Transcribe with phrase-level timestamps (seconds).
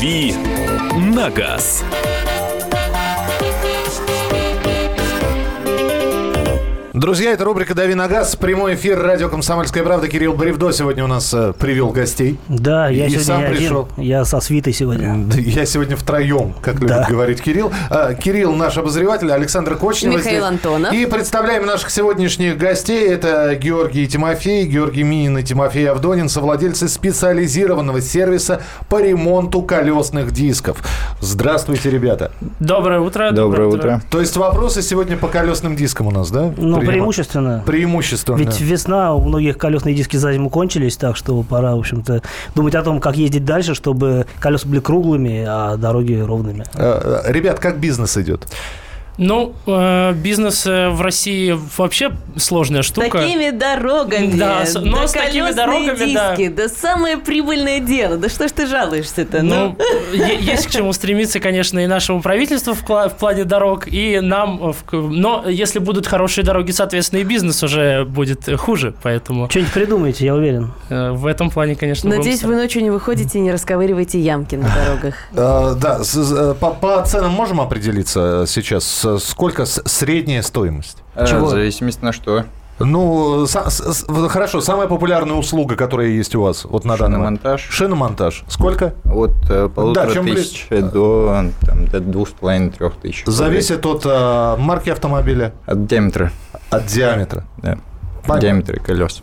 [0.00, 0.32] «Дави
[0.96, 1.84] на газ».
[7.00, 8.36] Друзья, это рубрика «Дави на газ».
[8.36, 10.06] Прямой эфир радио «Комсомольская правда».
[10.06, 12.38] Кирилл Бревдо сегодня у нас э, привел гостей.
[12.46, 13.88] Да, я И сегодня сам один, пришел.
[13.96, 15.16] я со свитой сегодня.
[15.34, 17.06] Я сегодня втроем, как любит Да.
[17.08, 17.72] говорить Кирилл.
[17.88, 20.16] А, Кирилл наш обозреватель, Александр Кочнев.
[20.16, 20.42] Михаил здесь.
[20.42, 20.92] Антонов.
[20.92, 23.08] И представляем наших сегодняшних гостей.
[23.08, 30.76] Это Георгий Тимофей, Георгий Минин и Тимофей Авдонин, совладельцы специализированного сервиса по ремонту колесных дисков.
[31.22, 32.30] Здравствуйте, ребята.
[32.58, 33.30] Доброе утро.
[33.30, 34.02] Доброе утро.
[34.10, 36.52] То есть вопросы сегодня по колесным дискам у нас, да?
[36.58, 37.62] Ну, Преимущественно.
[37.66, 38.36] Преимущественно.
[38.36, 42.22] Ведь весна, у многих колесные диски за зиму кончились, так что пора, в общем-то,
[42.54, 46.64] думать о том, как ездить дальше, чтобы колеса были круглыми, а дороги ровными.
[46.74, 48.46] Э, э, Ребят, как бизнес идет?
[49.22, 53.18] Ну, э, бизнес э, в России вообще сложная штука.
[53.18, 54.32] Такими дорогами.
[54.38, 56.34] Да, с- но да с такими дорогами, да.
[56.36, 56.68] диски, да.
[56.68, 58.16] самое прибыльное дело.
[58.16, 59.42] Да что ж ты жалуешься-то?
[59.42, 64.20] Ну, Ну, есть к чему стремиться, конечно, и нашему правительству в, в плане дорог, и
[64.20, 64.58] нам.
[64.70, 68.94] э, в но если будут хорошие дороги, соответственно, и бизнес уже будет хуже.
[69.02, 70.72] Поэтому Что-нибудь придумаете, я уверен.
[70.88, 74.66] э, в этом плане, конечно, надеюсь, вы ночью не выходите и не расковыриваете ямки на
[74.74, 75.14] дорогах.
[75.34, 79.06] Э, Да, по ценам можем определиться сейчас?
[79.18, 80.98] Сколько средняя стоимость?
[81.14, 81.46] А, Чего?
[81.46, 82.44] В зависимости на что.
[82.82, 87.18] Ну, са- с- с- хорошо, самая популярная услуга, которая есть у вас вот на данный
[87.18, 87.40] момент.
[87.42, 87.68] Шиномонтаж.
[87.70, 88.44] Шиномонтаж.
[88.48, 88.94] Сколько?
[89.04, 93.26] От э, полутора чем тысяч до, там, до двух с половиной трех тысяч.
[93.26, 93.36] рублей.
[93.36, 96.32] Зависит от э, марки автомобиля, От диаметра.
[96.70, 97.44] от диаметра.
[97.58, 97.76] Да.
[98.22, 98.40] Понятно.
[98.40, 99.22] Диаметра колес.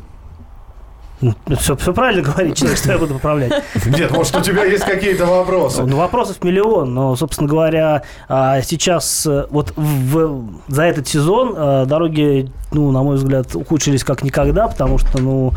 [1.59, 3.63] Все, все правильно говорит человек, что я буду поправлять.
[3.85, 5.83] Нет, может, у тебя есть какие-то вопросы?
[5.83, 11.85] Ну, вопросов миллион, но, собственно говоря, а, сейчас э, вот в- за этот сезон э,
[11.87, 15.53] дороги, ну, на мой взгляд, ухудшились как никогда, потому что, ну,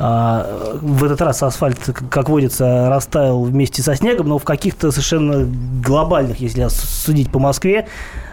[0.00, 1.78] а, в этот раз асфальт,
[2.10, 5.46] как водится, растаял вместе со снегом, но в каких-то совершенно
[5.84, 7.86] глобальных, если судить по Москве,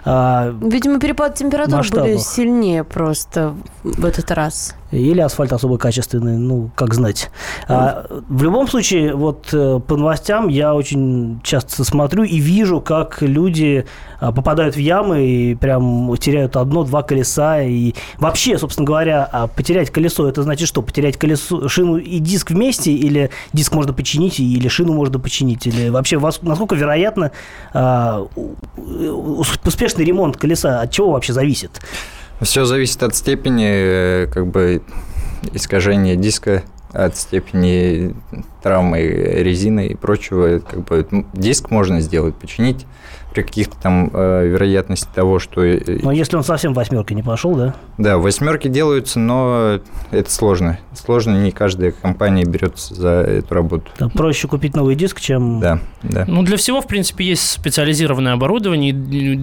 [0.05, 2.05] Видимо, перепад температур Масштабах.
[2.05, 3.53] были сильнее просто
[3.83, 4.75] в этот раз.
[4.91, 7.29] или асфальт особо качественный, ну, как знать.
[7.67, 13.21] А, в любом случае, вот э, по новостям я очень часто смотрю и вижу, как
[13.21, 13.85] люди
[14.19, 17.61] а, попадают в ямы и прям теряют одно-два колеса.
[17.61, 20.81] И вообще, собственно говоря, а потерять колесо, это значит что?
[20.81, 22.91] Потерять колесо, шину и диск вместе?
[22.91, 25.65] Или диск можно починить, или шину можно починить?
[25.67, 27.31] Или вообще, насколько вероятно
[27.73, 28.27] а,
[29.91, 30.81] успешный ремонт колеса?
[30.81, 31.81] От чего вообще зависит?
[32.41, 34.81] Все зависит от степени э, как бы
[35.53, 38.15] искажения диска, от степени
[38.63, 40.59] травмы резины и прочего.
[40.59, 42.85] Как бы, диск можно сделать, починить
[43.33, 45.61] при каких-то там э, вероятности того, что...
[45.61, 47.75] Но если он совсем восьмеркой не пошел, да?
[47.97, 49.79] Да, восьмерки делаются, но
[50.11, 50.79] это сложно.
[50.93, 53.91] Сложно, не каждая компания берется за эту работу.
[53.99, 55.59] Да, проще купить новый диск, чем...
[55.59, 56.25] Да, да.
[56.27, 58.91] Ну, для всего, в принципе, есть специализированное оборудование.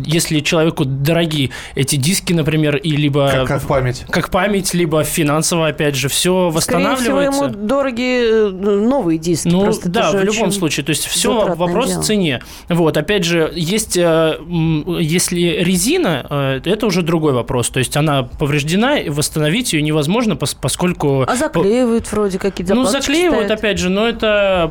[0.07, 4.05] Если человеку дороги эти диски, например, и либо Как, как память.
[4.11, 7.45] как память, либо финансово, опять же, все Скорее всего, восстанавливается.
[7.45, 9.49] ему дороги э, новые диски.
[9.49, 10.85] Ну, просто да, в любом очень случае.
[10.85, 12.03] То есть, все вопрос дело.
[12.03, 12.43] в цене.
[12.69, 17.71] Вот, опять же, есть, э, м, если резина, э, это уже другой вопрос.
[17.71, 21.25] То есть, она повреждена, и восстановить ее невозможно, пос- поскольку...
[21.27, 23.59] А заклеивают вроде какие-то Ну, заклеивают, ставят.
[23.59, 24.71] опять же, но это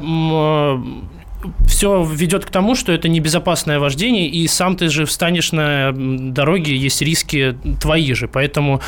[1.68, 6.76] все ведет к тому, что это небезопасное вождение, и сам ты же встанешь на дороге,
[6.76, 8.28] есть риски твои же.
[8.28, 8.82] Поэтому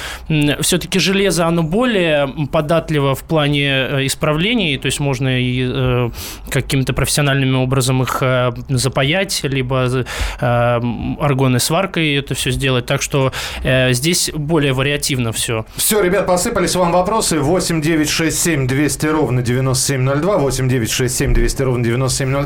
[0.61, 6.09] все-таки железо, оно более податливо в плане э, исправлений, то есть можно и э,
[6.49, 10.05] каким-то профессиональным образом их э, запаять, либо
[10.39, 10.81] э,
[11.19, 12.85] аргонной сваркой это все сделать.
[12.85, 13.31] Так что
[13.63, 15.65] э, здесь более вариативно все.
[15.75, 17.39] Все, ребят, посыпались вам вопросы.
[17.39, 20.37] 8 9 6 7 200 ровно 9702.
[20.37, 22.38] 8 9 6 7 200 ровно 9702.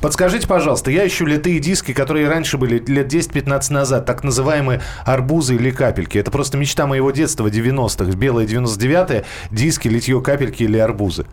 [0.00, 5.54] Подскажите, пожалуйста, я ищу литые диски, которые раньше были лет 10-15 назад, так называемые арбузы
[5.54, 6.18] или капельки.
[6.18, 8.16] Это просто мечта моего детства 90-х.
[8.16, 11.26] Белые 99-е, диски, литье, капельки или арбузы.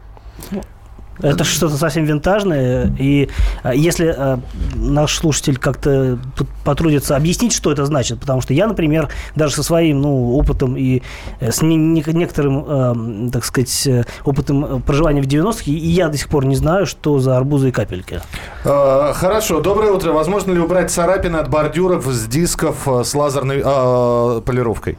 [1.24, 2.94] Это что-то совсем винтажное.
[3.00, 3.30] И
[3.64, 4.40] а, если а,
[4.76, 6.20] наш слушатель как-то
[6.66, 11.02] потрудится объяснить, что это значит, потому что я, например, даже со своим ну, опытом и
[11.40, 16.10] э, с не- не- некоторым, так сказать, э, опытом э, проживания в 90-х, и я
[16.10, 18.22] до сих пор не знаю, что за арбузы и капельки.
[18.66, 20.12] Э, Хорошо, доброе утро.
[20.12, 24.98] Возможно ли убрать царапины от бордюров с дисков с лазерной э, полировкой?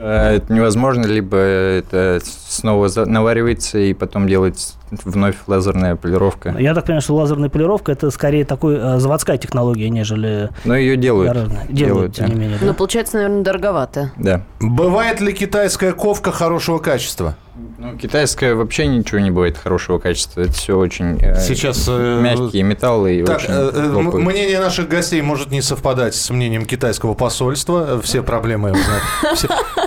[0.00, 6.54] Это невозможно, либо это снова наваривается и потом делается вновь лазерная полировка.
[6.58, 10.96] Я так понимаю, что лазерная полировка это скорее такой э, заводская технология, нежели Но ее
[10.96, 11.32] делают.
[11.32, 11.66] гаражная.
[11.68, 12.32] Делают, тем да.
[12.32, 12.58] не менее.
[12.60, 12.66] да?
[12.66, 14.12] Но получается, наверное, дороговато.
[14.16, 14.42] Да.
[14.60, 17.36] Бывает ли китайская ковка хорошего качества?
[17.78, 20.42] Ну, китайское вообще ничего не бывает хорошего качества.
[20.42, 24.88] Это все очень э, Сейчас, э, мягкие металлы и Так, очень э, э, мнение наших
[24.88, 28.00] гостей может не совпадать с мнением китайского посольства.
[28.00, 28.74] Все проблемы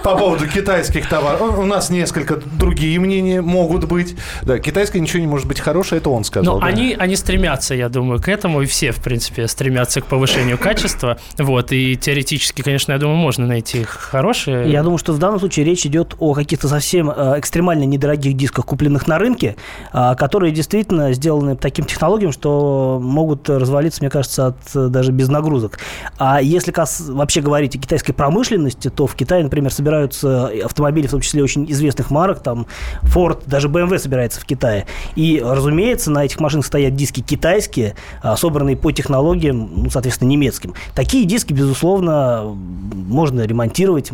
[0.04, 1.58] по поводу китайских товаров.
[1.58, 4.16] У нас несколько другие мнения могут быть.
[4.42, 4.60] Да,
[4.92, 6.56] китайское ничего не может быть хорошее, это он сказал.
[6.56, 6.68] Но да.
[6.68, 11.18] они, они стремятся, я думаю, к этому, и все, в принципе, стремятся к повышению качества.
[11.38, 14.70] Вот, и теоретически, конечно, я думаю, можно найти хорошие.
[14.72, 18.66] Я думаю, что в данном случае речь идет о каких-то совсем э, экстремально недорогих дисках,
[18.66, 19.56] купленных на рынке,
[19.92, 25.30] а, которые действительно сделаны таким технологиям, что могут развалиться, мне кажется, от э, даже без
[25.30, 25.80] нагрузок.
[26.18, 31.12] А если кас- вообще говорить о китайской промышленности, то в Китае, например, собираются автомобили, в
[31.12, 32.68] том числе очень известных марок, там
[33.04, 34.81] Ford, даже BMW собирается в Китае.
[35.16, 40.74] И, разумеется, на этих машинах стоят диски китайские, а, собранные по технологиям, ну, соответственно, немецким.
[40.96, 44.12] Такие диски, безусловно, можно ремонтировать,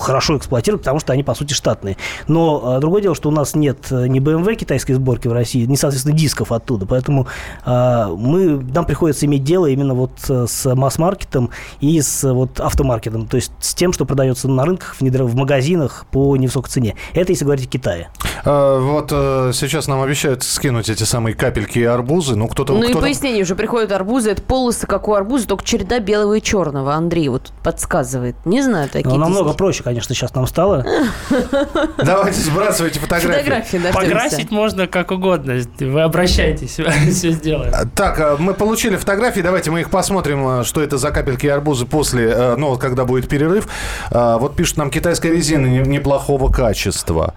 [0.00, 1.96] хорошо эксплуатировать, потому что они, по сути, штатные.
[2.28, 5.64] Но а, другое дело, что у нас нет э, ни BMW китайской сборки в России,
[5.64, 6.86] ни, соответственно, дисков оттуда.
[6.86, 7.26] Поэтому
[7.64, 11.50] а, мы, нам приходится иметь дело именно вот э, с масс-маркетом
[11.80, 13.26] и с вот автомаркетом.
[13.26, 16.96] То есть с тем, что продается на рынках, в, магазинах по невысокой цене.
[17.12, 18.08] Это если говорить о Китае.
[18.44, 22.34] Вот э, сейчас нам обещают скинуть эти самые капельки и арбузы.
[22.34, 22.72] Ну, кто-то...
[22.72, 24.30] Ну и кто-то- пояснение уже приходят арбузы.
[24.30, 26.94] Это полосы, как у арбуза, только череда белого и черного.
[26.94, 28.34] Андрей вот подсказывает.
[28.44, 30.84] Не знаю такие Но намного проще, конечно, сейчас нам стало.
[31.98, 33.78] Давайте сбрасывайте фотографии.
[33.92, 35.60] Покрасить можно как угодно.
[35.78, 36.80] Вы обращайтесь,
[37.12, 37.72] все сделаем.
[37.94, 41.48] Так, э, мы получили фотографии, давайте мы их посмотрим, э, что это за капельки и
[41.48, 43.68] арбузы после, ну, вот когда будет перерыв.
[44.10, 47.34] А, Вот пишут нам, китайская резина не- неплохого качества.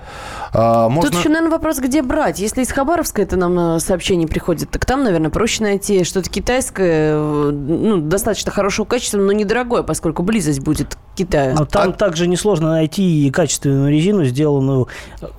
[0.53, 1.11] А, Можно...
[1.11, 2.39] Тут еще, наверное, вопрос, где брать.
[2.47, 7.11] Если из Хабаровска это нам э, сообщение приходит, так там, наверное, проще найти что-то китайское,
[7.13, 11.55] э, ну, достаточно хорошего качества, но недорогое, поскольку близость будет к Китаю.
[11.55, 14.87] Но там А- также несложно найти и качественную резину, сделанную,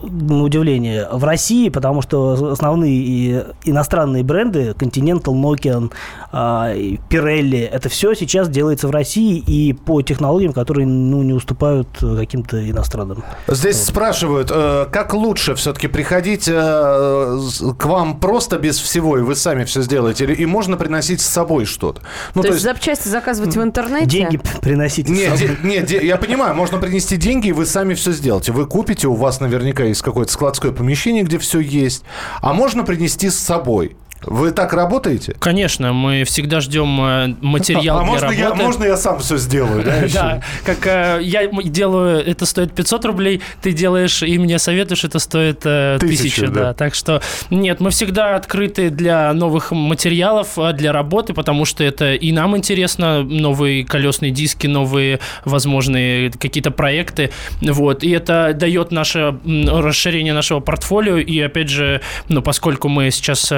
[0.03, 5.93] на удивление, в России, потому что основные иностранные бренды, Continental, Nokian,
[6.33, 6.75] а,
[7.09, 12.17] Pirelli, это все сейчас делается в России и по технологиям, которые ну, не уступают э,
[12.17, 13.23] каким-то иностранным.
[13.47, 19.23] Здесь спрашивают, э, как лучше все-таки приходить э, с- к вам просто без всего, и
[19.23, 22.03] вы сами все сделаете, или и можно приносить с собой что-то?
[22.35, 24.07] Ну, то, есть, запчасти заказывать в интернете?
[24.07, 25.09] Деньги приносите.
[25.15, 25.57] с Нет, собой.
[25.69, 28.53] Нет, я понимаю, можно принести деньги, и вы сами все сделаете.
[28.53, 32.05] Вы купите, у вас наверняка есть какое-то складское помещение, где все есть.
[32.41, 33.97] А можно принести с собой.
[34.23, 35.37] Вы так работаете?
[35.39, 38.41] Конечно, мы всегда ждем э, материал а для можно работы.
[38.41, 39.99] я, можно я сам все сделаю, да?
[40.19, 45.21] Да, как э, я делаю, это стоит 500 рублей, ты делаешь и мне советуешь, это
[45.21, 46.75] стоит э, Тысячу, 1000, да.
[46.75, 52.15] Так что нет, мы всегда открыты для новых материалов, э, для работы, потому что это
[52.15, 57.31] и нам интересно, новые колесные диски, новые возможные какие-то проекты,
[57.61, 63.53] вот, и это дает наше расширение нашего портфолио, и опять же, ну, поскольку мы сейчас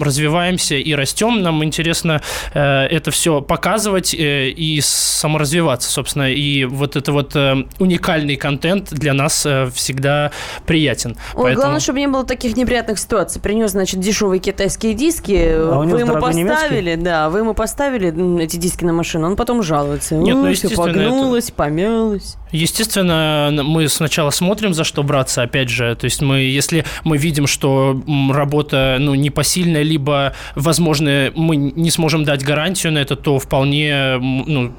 [0.00, 2.20] развиваемся и растем, нам интересно
[2.54, 8.92] э, это все показывать э, и саморазвиваться, собственно, и вот это вот э, уникальный контент
[8.92, 10.30] для нас э, всегда
[10.66, 11.16] приятен.
[11.34, 13.40] Ой, Поэтому- главное, чтобы не было таких неприятных ситуаций.
[13.40, 16.54] Принес, значит, дешевые китайские диски, А вы ему дорогой немецкий?
[16.62, 20.14] поставили, да, вы ему поставили эти диски на машину, он потом жалуется.
[20.14, 22.36] Нет, ну, всё естественно, это- погнулось, помялось.
[22.50, 25.94] Естественно, мы сначала смотрим, за что браться, опять же.
[25.96, 32.24] То есть мы, если мы видим, что работа ну, непосильная, либо, возможно, мы не сможем
[32.24, 34.72] дать гарантию на это, то вполне ну,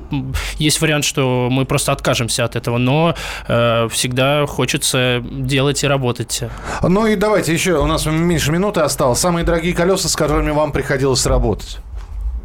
[0.58, 2.78] есть вариант, что мы просто откажемся от этого.
[2.78, 3.16] Но
[3.48, 6.42] э, всегда хочется делать и работать.
[6.82, 9.20] Ну и давайте еще, у нас меньше минуты осталось.
[9.20, 11.78] Самые дорогие колеса, с которыми вам приходилось работать.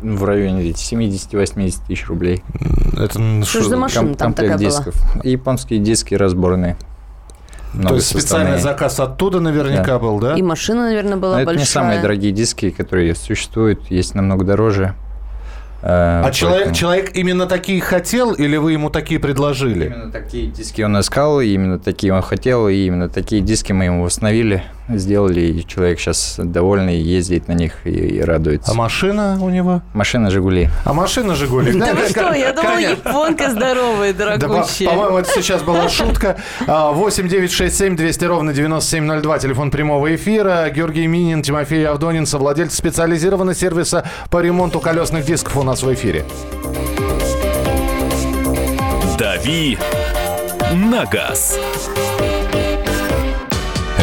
[0.00, 2.42] В районе ведь 70-80 тысяч рублей.
[2.96, 4.78] Это м, Что ж за машина Ком- там комплект такая была?
[4.84, 5.24] дисков.
[5.24, 6.76] Японские диски разборные.
[7.72, 8.58] То есть специальный Многосоставные.
[8.58, 9.98] заказ оттуда наверняка Да.
[9.98, 10.36] был, да?
[10.36, 11.60] И машина, наверное, была Но это большая.
[11.60, 13.90] не самые дорогие диски, которые существуют.
[13.90, 14.94] Есть намного дороже.
[15.82, 19.86] Э, А человек, поэтому- человек именно такие хотел, или вы ему такие предложили?
[19.86, 23.84] Именно такие диски он искал, и именно такие он хотел, и именно такие диски мы
[23.84, 28.72] ему установили, сделали, и человек сейчас довольный, ездит на них и, и радуется.
[28.72, 29.82] А машина у него?
[29.92, 30.70] Машина «Жигули».
[30.84, 31.72] А машина «Жигули».
[31.72, 34.88] Да вы что, я думала, японка здоровая, дорогущая.
[34.88, 36.36] по-моему, это сейчас была шутка.
[36.66, 40.70] А, 8 9 6 7 200 ровно 9702, телефон прямого эфира.
[40.70, 46.24] Георгий Минин, Тимофей Авдонин, совладельцы специализированного сервиса по ремонту колесных дисков у нас в эфире.
[49.18, 49.78] «Дави
[50.72, 51.58] на газ».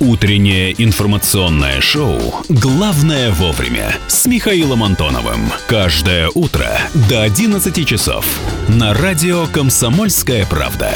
[0.00, 5.50] Утреннее информационное шоу «Главное вовремя» с Михаилом Антоновым.
[5.66, 6.68] Каждое утро
[7.08, 8.24] до 11 часов
[8.68, 10.92] на радио «Комсомольская правда».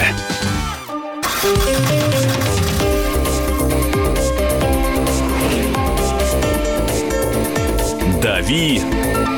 [8.22, 8.80] «Дави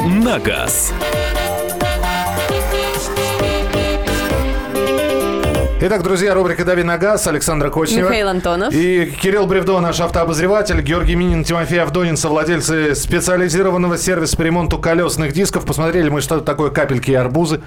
[0.05, 0.93] на газ».
[5.87, 8.07] Итак, друзья, рубрика «Дави на газ», Александра Кочнева.
[8.07, 8.73] Михаил Антонов.
[8.73, 15.35] И Кирилл Бревдо, наш автообозреватель, Георгий Минин, Тимофей Авдонин, совладельцы специализированного сервиса по ремонту колесных
[15.35, 15.67] дисков.
[15.67, 17.61] Посмотрели мы, что такое капельки и арбузы.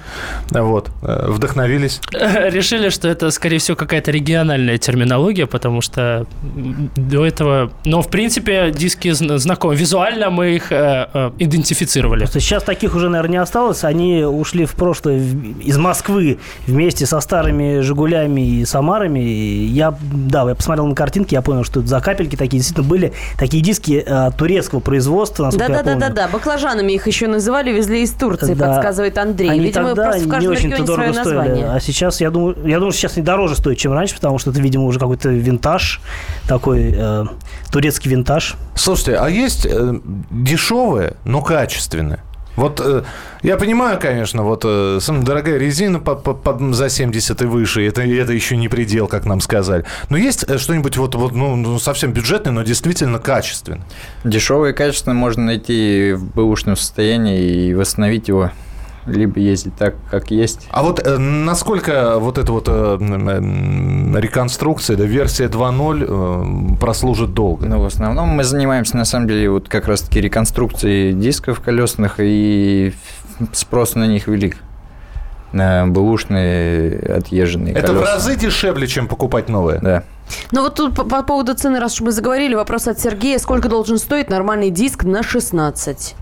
[0.50, 2.02] Вот, э, вдохновились.
[2.12, 6.26] Решили, что это, скорее всего, какая-то региональная терминология, потому что
[6.96, 7.72] до этого...
[7.86, 9.76] Но, в принципе, диски зн- знакомы.
[9.76, 12.22] Визуально мы их э, э, идентифицировали.
[12.22, 13.84] Просто сейчас таких уже, наверное, не осталось.
[13.84, 15.20] Они ушли в прошлое
[15.62, 19.20] из Москвы вместе со старыми «Жигулями» и «Самарами».
[19.20, 22.60] Я, да, я посмотрел на картинки, я понял, что это за капельки такие.
[22.60, 26.00] Действительно, были такие диски э, турецкого производства, насколько я помню.
[26.00, 28.68] Да-да-да-да, баклажанами их еще называли, везли из Турции, Да.
[28.74, 29.50] подсказывает Андрей.
[29.50, 31.38] Они Видимо, тогда просто в не каждом очень-то регионе свое дорого стоили.
[31.38, 31.72] название.
[31.76, 34.60] А сейчас, я думаю, я думаю, сейчас не дороже стоит, чем раньше, потому что это,
[34.62, 36.02] видимо, уже какой-то винтаж,
[36.48, 37.26] такой э,
[37.72, 38.56] турецкий винтаж.
[38.76, 40.00] Слушайте, а есть э,
[40.32, 42.20] дешевые, но качественные?
[42.58, 43.04] Вот э,
[43.44, 47.88] я понимаю, конечно, вот э, самая дорогая резина по- по- по- за 70 и выше,
[47.88, 49.86] это, это еще не предел, как нам сказали.
[50.10, 53.86] Но есть э, что-нибудь вот, вот ну, ну, совсем бюджетное, но действительно качественное?
[54.24, 58.52] Дешевое и качественное можно найти в бэушном состоянии и восстановить его.
[59.08, 60.68] Либо ездить так, как есть.
[60.70, 67.34] А вот э, насколько вот эта вот э, м, реконструкция, да, версия 2.0 э, прослужит
[67.34, 67.66] долго?
[67.68, 72.94] Но в основном мы занимаемся, на самом деле, вот как раз-таки реконструкцией дисков колесных, и
[73.54, 74.58] спрос на них велик.
[75.54, 78.14] На бэушные отъезженные Это в колеса.
[78.16, 79.80] разы дешевле, чем покупать новое?
[79.80, 80.04] Да.
[80.52, 83.40] Ну вот тут по, по поводу цены, раз уж мы заговорили, вопрос от Сергея.
[83.40, 86.16] Сколько должен стоить нормальный диск на 16?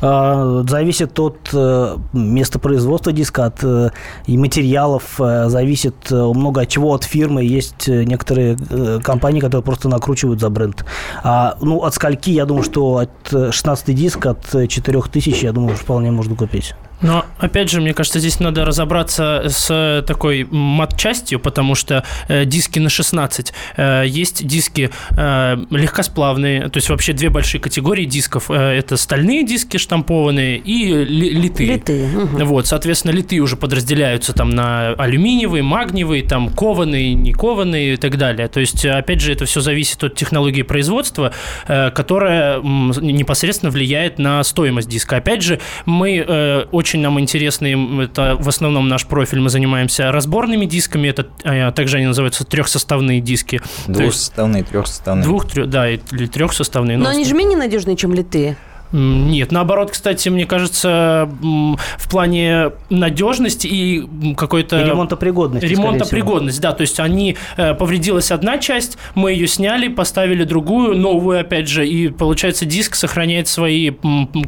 [0.00, 3.90] А, Зависит от э, места производства диска, от э,
[4.26, 7.44] материалов, э, зависит много от чего, от фирмы.
[7.44, 8.56] Есть некоторые
[9.02, 10.84] компании, которые просто накручивают за бренд.
[11.22, 15.52] А, ну, от скольки, я думаю, что от э, 16 диск, от э, 4000, я
[15.52, 16.74] думаю, вполне можно купить.
[17.02, 22.78] Но, опять же, мне кажется, здесь надо разобраться с такой матчастью, потому что э, диски
[22.78, 23.52] на 16.
[23.76, 28.50] Э, есть диски э, легкосплавные, то есть вообще две большие категории дисков.
[28.50, 31.74] Э, это стальные диски штампованные и ли- литые.
[31.74, 32.44] Литые, мгм.
[32.46, 38.16] Вот, соответственно, литые уже подразделяются там на алюминиевые, магниевые, там кованые, не кованые и так
[38.16, 38.48] далее.
[38.48, 41.32] То есть, опять же, это все зависит от технологии производства,
[41.68, 45.16] э, которая м, непосредственно влияет на стоимость диска.
[45.16, 50.66] Опять же, мы э, очень нам интересны, это в основном наш профиль, мы занимаемся разборными
[50.66, 53.60] дисками, это э, также они называются трехсоставные диски.
[53.86, 55.24] Двухсоставные, трехсоставные.
[55.24, 56.96] Двух, трё- да, или трехсоставные.
[56.96, 58.56] Но ну, они же менее надежные, чем литые.
[58.92, 64.80] Нет, наоборот, кстати, мне кажется, в плане надежности и какой-то...
[64.80, 66.60] И ремонтопригодность.
[66.60, 71.68] да, то есть они э, повредилась одна часть, мы ее сняли, поставили другую, новую, опять
[71.68, 73.92] же, и получается диск сохраняет свои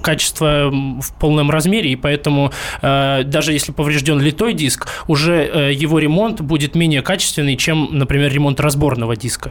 [0.03, 2.53] качества в полном размере, и поэтому
[2.83, 8.33] э, даже если поврежден литой диск, уже э, его ремонт будет менее качественный, чем, например,
[8.33, 9.51] ремонт разборного диска.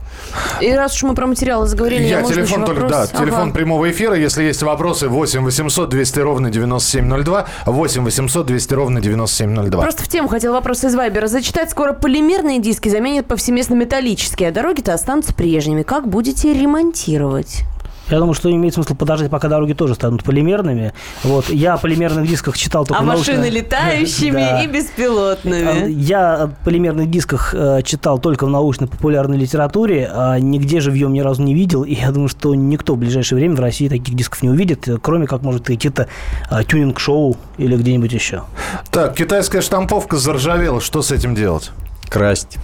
[0.61, 3.09] И раз уж мы про материалы заговорили, Я можно телефон только, вопрос?
[3.11, 3.53] да, телефон Ага.
[3.53, 4.15] прямого эфира.
[4.15, 9.81] Если есть вопросы, 8 800 200 ровно 9702, 8 800 200 ровно 9702.
[9.81, 11.27] Просто в тему хотел вопрос из Вайбера.
[11.27, 15.81] Зачитать скоро полимерные диски заменят повсеместно металлические, а дороги-то останутся прежними.
[15.81, 17.63] Как будете ремонтировать?
[18.09, 20.93] Я думаю, что имеет смысл подождать, пока дороги тоже станут полимерными.
[21.23, 21.49] Вот.
[21.49, 24.63] Я о полимерных дисках читал только а в машины летающими Да.
[24.63, 25.91] и беспилотными.
[25.91, 31.43] Я о полимерных дисках э, читал только в научно-популярной литературе, а нигде живьем ни разу
[31.43, 31.83] не видел.
[31.83, 35.27] И я думаю, что никто в ближайшее время в России таких дисков не увидит, кроме
[35.27, 36.07] как, может, какие-то
[36.49, 38.43] э, тюнинг-шоу или где-нибудь еще.
[38.91, 40.79] Так, китайская штамповка заржавела.
[40.81, 41.71] Что с этим делать?
[42.09, 42.57] Красть.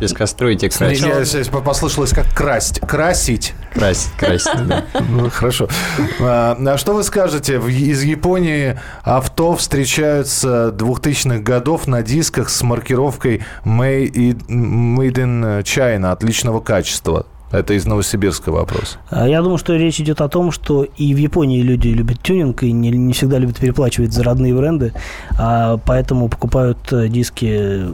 [0.00, 1.04] Пескостроить и красить.
[1.06, 2.80] Я здесь послышалось как красть.
[2.80, 3.54] Красить.
[3.72, 4.84] Красить, красить, да.
[5.08, 5.68] Ну, хорошо.
[6.20, 7.58] А, а что вы скажете?
[7.58, 16.60] В- Из Японии авто встречаются 2000-х годов на дисках с маркировкой Made in China отличного
[16.60, 17.26] качества.
[17.52, 18.98] Это из Новосибирска вопрос.
[19.08, 22.62] А Я думаю, что речь идет о том, что и в Японии люди любят тюнинг
[22.64, 24.92] и не, не всегда любят переплачивать за родные бренды,
[25.38, 27.84] а, поэтому покупают э, диски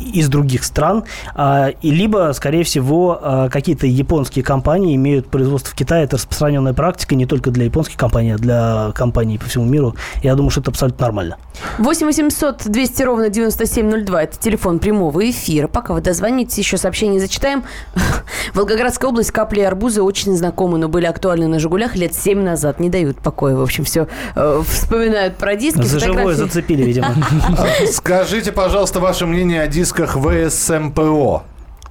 [0.00, 1.04] из других стран.
[1.34, 6.04] А, и либо, скорее всего, а, какие-то японские компании имеют производство в Китае.
[6.04, 9.94] Это распространенная практика не только для японских компаний, а для компаний по всему миру.
[10.22, 11.36] Я думаю, что это абсолютно нормально.
[11.78, 14.22] 8 800 200 ровно 9702.
[14.22, 15.68] Это телефон прямого эфира.
[15.68, 17.64] Пока вы дозвонитесь, еще сообщение зачитаем.
[18.54, 22.80] Волгоградская область, капли и арбузы очень знакомы, но были актуальны на «Жигулях» лет 7 назад.
[22.80, 23.56] Не дают покоя.
[23.56, 25.82] В общем, все э, вспоминают про диски.
[25.82, 27.14] За живое зацепили, видимо.
[27.90, 31.44] Скажите, пожалуйста, ваше мнение о дисках ВСМПО.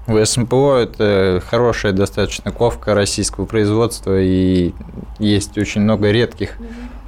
[0.08, 4.74] В СМПО это хорошая достаточно ковка российского производства, и
[5.20, 6.58] есть очень много редких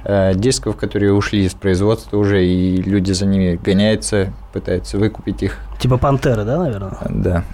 [0.04, 5.58] э, дисков, которые ушли из производства уже, и люди за ними гоняются, пытаются выкупить их.
[5.80, 6.96] Типа пантеры, да, наверное?
[7.10, 7.44] Да.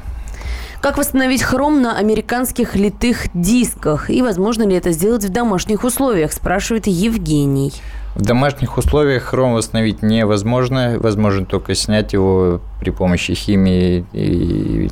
[0.80, 4.08] Как восстановить хром на американских литых дисках?
[4.08, 7.72] И возможно ли это сделать в домашних условиях, спрашивает Евгений.
[8.14, 10.96] В домашних условиях хром восстановить невозможно.
[10.98, 14.90] Возможно только снять его при помощи химии и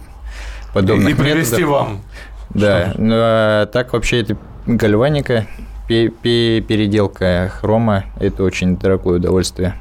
[0.75, 1.71] подобных И привезти методов.
[1.71, 2.01] вам.
[2.51, 5.47] Да, ну а так вообще это гальваника,
[5.89, 9.75] пе- пе- переделка хрома– это очень дорогое удовольствие.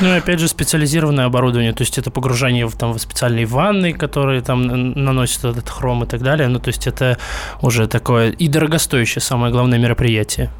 [0.00, 3.92] Ну и опять же специализированное оборудование, то есть это погружение в, там, в специальные ванны,
[3.92, 6.48] которые там наносят этот хром и так далее.
[6.48, 7.18] Ну то есть это
[7.60, 10.50] уже такое и дорогостоящее самое главное мероприятие.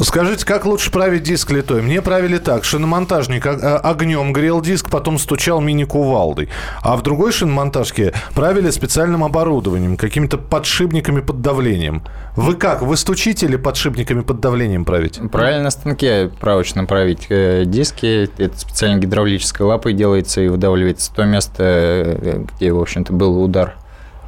[0.00, 1.82] Скажите, как лучше править диск литой?
[1.82, 2.64] Мне правили так.
[2.64, 6.48] Шиномонтажник о- э, огнем грел диск, потом стучал мини-кувалдой.
[6.82, 12.02] А в другой шиномонтажке правили специальным оборудованием, какими-то подшипниками под давлением.
[12.38, 12.82] Вы как?
[12.82, 15.22] Вы стучите или подшипниками под давлением правите?
[15.22, 18.30] Правильно на станке правочно править э, диски.
[18.40, 23.74] Это специально гидравлической лапой делается и выдавливается то место, э, где, в общем-то, был удар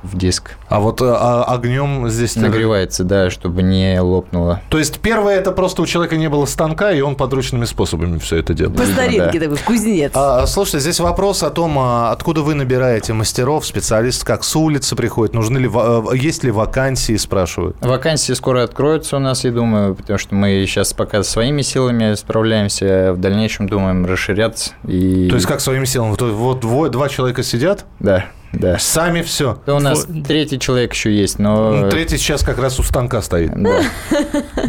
[0.02, 0.56] в диск.
[0.68, 2.36] А вот э, а огнем здесь...
[2.36, 4.62] Нагревается, да, чтобы не лопнуло.
[4.68, 8.36] То есть первое, это просто у человека не было станка, и он подручными способами все
[8.36, 8.72] это делал.
[8.72, 9.46] По старинке да.
[9.46, 10.12] такой, кузнец.
[10.14, 14.96] А, слушайте, здесь вопрос о том, а, откуда вы набираете мастеров, специалистов, как с улицы
[14.96, 17.76] приходят, нужны ли, э, есть ли вакансии, спрашивают.
[17.80, 23.12] Вакансии скоро откроются у нас, я думаю, потому что мы сейчас пока своими силами справляемся,
[23.12, 24.72] в дальнейшем думаем расширяться.
[24.86, 25.28] И...
[25.28, 26.10] То есть как своими силами?
[26.10, 28.78] Вот, вот двое, два человека сидят, Да, да.
[28.78, 29.60] сами все.
[29.66, 31.88] Да у нас третий человек еще есть, но...
[31.90, 33.52] Третий сейчас как раз у станка стоит.
[33.54, 33.80] Да.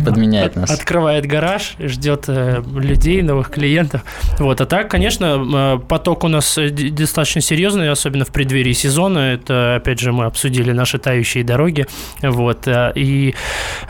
[0.05, 0.69] Подменяет нас.
[0.69, 4.03] Открывает гараж, ждет э, людей, новых клиентов.
[4.39, 4.61] Вот.
[4.61, 9.33] А так, конечно, э, поток у нас э, достаточно серьезный, особенно в преддверии сезона.
[9.33, 11.87] Это, опять же, мы обсудили наши тающие дороги.
[12.21, 12.67] Вот.
[12.67, 13.35] э, И,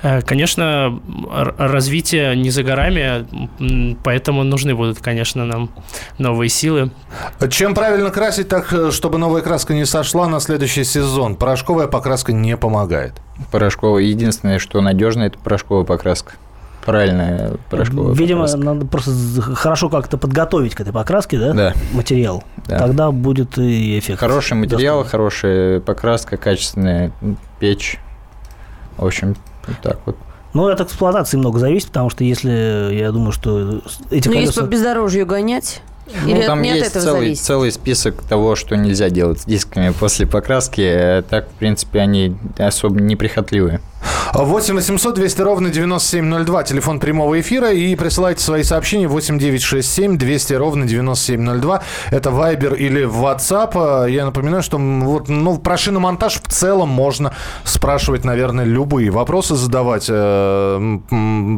[0.02, 1.00] э, конечно,
[1.58, 3.26] развитие не за горами,
[4.04, 5.70] поэтому нужны будут, конечно, нам
[6.18, 6.92] новые силы.
[7.50, 11.36] Чем правильно красить так, чтобы новая краска не сошла на следующий сезон?
[11.36, 13.14] Порошковая покраска не помогает.
[13.52, 14.04] Порошковая.
[14.04, 16.34] Единственное, что надежно, это порошковая покраска.
[16.86, 18.66] Правильная порошковая Видимо, покраска.
[18.66, 19.12] надо просто
[19.56, 21.54] хорошо как-то подготовить к этой покраске, да?
[21.54, 21.74] Да.
[21.94, 22.44] Материал.
[22.68, 22.80] Да.
[22.80, 24.20] Тогда будет и эффект.
[24.20, 25.10] Хороший материал, достойный.
[25.10, 27.12] хорошая покраска, качественная
[27.60, 28.00] печь.
[28.98, 29.36] В общем,
[29.68, 30.18] вот так вот.
[30.54, 34.62] Ну, от эксплуатации много зависит, потому что если, я думаю, что эти Ну, есть колеса...
[34.62, 35.82] по бездорожью гонять?
[36.24, 37.44] Ну, Или там не есть целый, зависит?
[37.44, 40.82] целый список того, что нельзя делать с дисками после покраски.
[40.82, 43.82] А Так, в принципе, они особо неприхотливые.
[44.34, 47.72] 8 800 200 ровно 9702, телефон прямого эфира.
[47.72, 51.82] И присылайте свои сообщения 8 967 200 ровно 9702.
[52.12, 54.10] Это Viber или WhatsApp.
[54.10, 57.34] Я напоминаю, что вот, ну, про шиномонтаж в целом можно
[57.64, 60.06] спрашивать, наверное, любые вопросы задавать.
[60.10, 60.98] Э,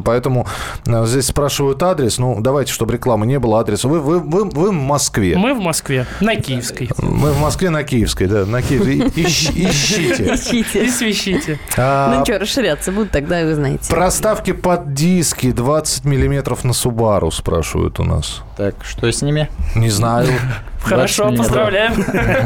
[0.06, 0.48] Поэтому
[0.86, 2.18] э, здесь спрашивают адрес.
[2.18, 3.88] Ну, давайте, чтобы рекламы не было адреса.
[3.88, 5.38] Вы, вы, вы, вы в Москве.
[5.38, 6.90] Мы в Москве, на Киевской.
[6.98, 8.98] Мы в Москве на Киевской, да, на Киевской.
[9.00, 10.24] Ищ- Ищите.
[10.24, 10.90] И Ищите.
[10.90, 11.60] свищите.
[11.78, 13.90] А, Ну что, расширяться будут, тогда вы знаете.
[13.90, 18.42] Проставки под диски 20 миллиметров на Subaru спрашивают у нас.
[18.56, 19.50] Так, что с ними?
[19.76, 20.28] Не знаю.
[20.84, 21.94] Хорошо, поздравляем.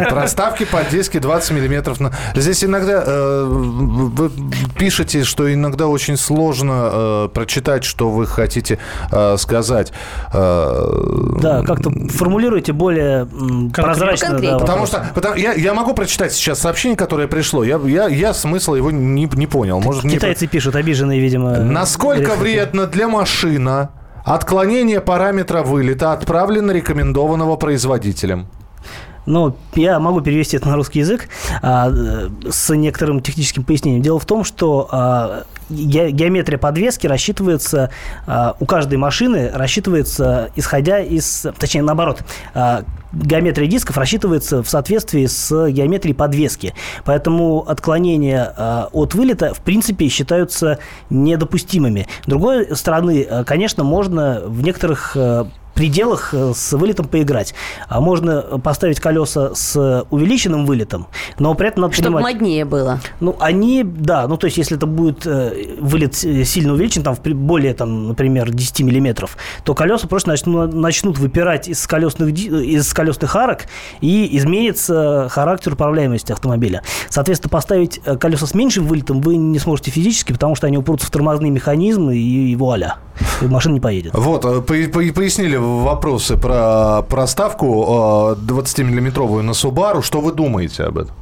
[0.09, 2.11] Проставки под диски 20 миллиметров на...
[2.35, 4.31] Здесь иногда э, вы
[4.77, 8.77] пишете, что иногда очень сложно э, прочитать, что вы хотите
[9.11, 9.91] э, сказать.
[10.31, 13.25] Да, как-то формулируйте более
[13.73, 14.39] прозрачно.
[14.39, 17.63] Да, Потому что потому- я, я могу прочитать сейчас сообщение, которое пришло.
[17.63, 19.79] Я, я, я смысла его не, не понял.
[19.81, 21.57] Может, мне Китайцы пишут, обиженные, видимо.
[21.57, 23.89] Насколько вредно для машина
[24.35, 28.47] отклонение параметра вылета, отправлено рекомендованного производителем?
[29.25, 31.27] Ну, я могу перевести это на русский язык
[31.61, 31.91] а,
[32.49, 34.01] с некоторым техническим пояснением.
[34.01, 37.89] Дело в том, что а, ге- геометрия подвески рассчитывается,
[38.25, 42.21] а, у каждой машины рассчитывается, исходя из, точнее, наоборот,
[42.53, 42.83] а,
[43.13, 46.73] геометрия дисков рассчитывается в соответствии с геометрией подвески.
[47.05, 52.07] Поэтому отклонения э, от вылета, в принципе, считаются недопустимыми.
[52.23, 55.45] С другой стороны, э, конечно, можно в некоторых э,
[55.77, 57.53] пределах э, с вылетом поиграть.
[57.87, 61.07] А можно поставить колеса с увеличенным вылетом,
[61.39, 62.33] но при этом надо Чтобы понимать...
[62.35, 62.99] моднее было.
[63.19, 67.15] Ну, они, да, ну, то есть, если это будет э, вылет э, сильно увеличен, там,
[67.23, 73.35] более, там, например, 10 миллиметров, то колеса просто начнут, начнут выпирать из колесных, из колесных
[73.35, 73.65] арок,
[74.01, 76.81] и изменится характер управляемости автомобиля.
[77.09, 81.11] Соответственно, поставить колеса с меньшим вылетом вы не сможете физически, потому что они упрутся в
[81.11, 82.95] тормозные механизмы, и, и вуаля,
[83.41, 84.13] и машина не поедет.
[84.15, 90.01] Вот, по- по- пояснили вопросы про проставку 20-миллиметровую на Subaru.
[90.01, 91.15] Что вы думаете об этом?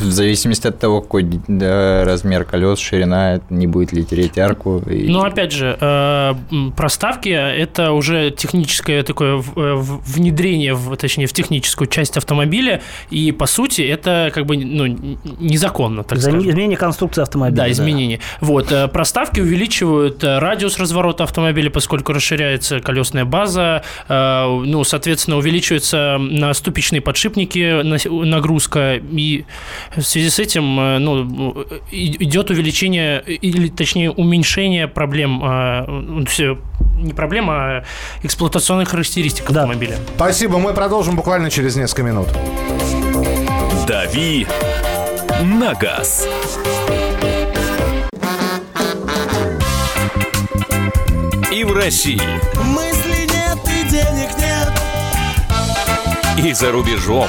[0.00, 4.78] В зависимости от того, какой да, размер колес, ширина, не будет ли тереть арку.
[4.88, 6.34] и- Но опять же, э,
[6.76, 13.46] проставки это уже техническое такое э, внедрение, в, точнее, в техническую часть автомобиля, и по
[13.46, 14.86] сути это как бы ну,
[15.38, 16.50] незаконно, так За- скажем.
[16.50, 17.56] Изменение конструкции автомобиля.
[17.56, 18.20] Да, изменения.
[18.40, 26.18] Вот, э, проставки увеличивают радиус разворота автомобиля, поскольку расширяется колесная база, э, ну, соответственно, увеличиваются
[26.18, 29.44] на ступичные подшипники на- нагрузка, и
[29.96, 36.58] в связи с этим, э, ну, идет увеличение, или точнее уменьшение проблем, э, ну, всё,
[36.98, 37.84] не проблем, а
[38.22, 39.62] эксплуатационных характеристик Да.
[39.62, 39.96] автомобиля.
[40.16, 42.28] Спасибо, мы продолжим буквально через несколько минут.
[43.86, 44.46] «Дави
[45.42, 46.26] на газ».
[51.52, 52.20] И в России,
[52.74, 54.70] Мысли нет и денег нет.
[56.44, 57.28] и за рубежом.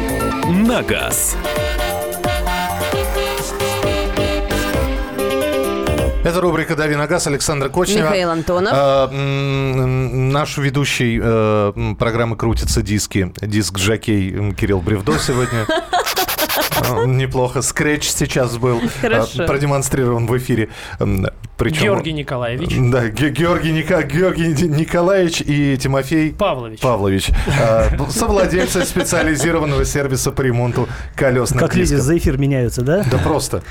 [0.51, 1.35] на газ».
[6.23, 8.05] Это рубрика «Дави на газ» Александра Кочнева.
[8.05, 8.71] Михаил Антонов.
[8.73, 15.65] Э, Наш ведущий э, программы «Крутятся диски», диск-жокей Кирилл Бревдо сегодня.
[16.79, 17.61] Э, Неплохо.
[17.61, 19.45] Скретч сейчас был э, Хорошо.
[19.45, 20.69] продемонстрирован в эфире.
[21.57, 21.83] Причем...
[21.83, 26.79] Георгий Николаевич Да, Ге- Георгий, Ника- Георгий Николаевич и Тимофей Павлович.
[26.79, 27.29] Павлович,
[27.59, 32.05] э, совладельцы специализированного сервиса по ремонту колесных Как люди дисков.
[32.05, 33.03] за эфир меняются, да?
[33.11, 33.61] Да просто.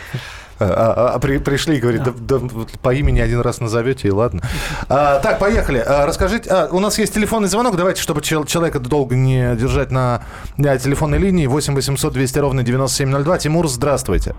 [0.61, 4.09] А, а- а при- пришли и говорят, да, да вот по имени один раз назовете,
[4.09, 4.42] и ладно.
[4.88, 5.79] А, так, поехали.
[5.79, 7.77] А, расскажите, а, у нас есть телефонный звонок.
[7.77, 10.23] Давайте, чтобы чел- человека долго не держать на
[10.59, 11.46] на телефонной линии.
[11.46, 13.38] 8 800 200 ровно 9702.
[13.38, 14.35] Тимур, здравствуйте.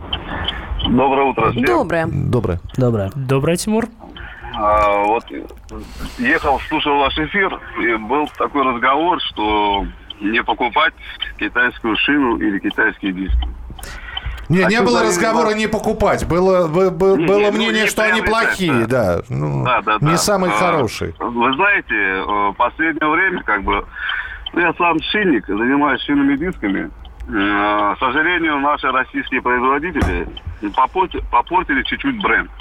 [0.87, 1.63] Доброе утро всем.
[1.65, 2.05] Доброе.
[2.07, 2.59] Доброе.
[2.77, 3.11] Доброе.
[3.15, 3.85] Доброе, Тимур.
[4.55, 5.23] А, вот
[6.19, 9.85] ехал, слушал ваш эфир, и был такой разговор, что
[10.21, 10.93] не покупать
[11.39, 13.47] китайскую шину или китайские диски.
[14.51, 16.27] Не, А не было разговора не покупать.
[16.27, 19.21] Было, бы- бы- Не, было не, ну, мнение, не что они плохие, да.
[19.29, 20.05] Ну, Да, да, да.
[20.11, 21.13] Не самые А, хорошие.
[21.19, 23.85] Вы знаете, э, в последнее время, как бы,
[24.53, 26.89] ну, я сам шинник, занимаюсь шинными дисками.
[27.29, 30.27] Э, К сожалению, наши российские производители
[30.61, 32.51] попорти- попортили чуть-чуть бренд.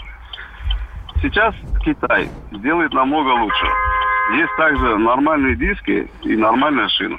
[1.23, 3.67] Сейчас Китай делает намного лучше.
[4.37, 7.19] Есть также нормальные диски и нормальная шина.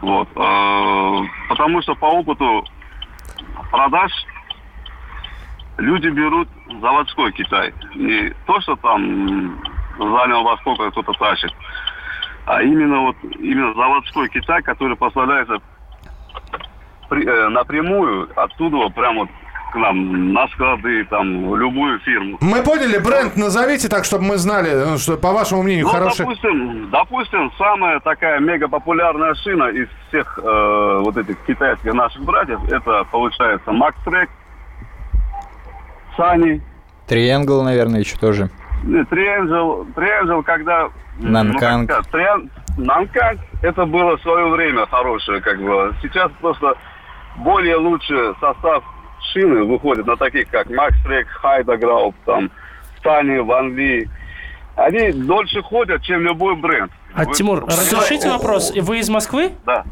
[0.00, 0.28] Вот.
[0.36, 2.64] Э, Потому что по опыту
[3.70, 4.12] продаж
[5.78, 6.48] люди берут
[6.80, 7.72] заводской Китай.
[7.94, 9.62] Не то, что там м,
[9.96, 11.52] с Дальнего Востока кто-то тащит,
[12.46, 15.58] а именно вот именно заводской Китай, который поставляется
[17.08, 19.28] при- э, напрямую оттуда вот прям вот
[19.70, 22.38] к нам на склады, там, в любую фирму.
[22.40, 26.18] Мы поняли, бренд назовите так, чтобы мы знали, ну, что, по вашему мнению, Ну, хороший.
[26.24, 32.60] допустим, допустим, самая такая мега популярная шина из всех э, вот этих китайских наших братьев,
[32.70, 34.28] это получается Max Track,
[36.18, 36.60] Sony,
[37.06, 38.50] Триангл, наверное, еще тоже.
[38.84, 40.82] Triangle, Triangle, когда...
[41.20, 41.90] м, Нанканг.
[41.90, 45.92] ну, Триан- Нанканг, это было в свое время хорошее, как бы.
[46.02, 46.74] Сейчас просто
[47.36, 48.82] более лучший состав
[49.32, 52.50] шины выходит на таких, как Max Track, Хайдаграуп, там,
[53.04, 54.08] Sony, Ван Ли.
[54.76, 56.90] Они дольше ходят, чем любой бренд.
[57.14, 58.72] А, Вы- Тимур, разрешите вопрос?
[58.74, 59.52] Вы из Москвы?
[59.66, 59.84] Да.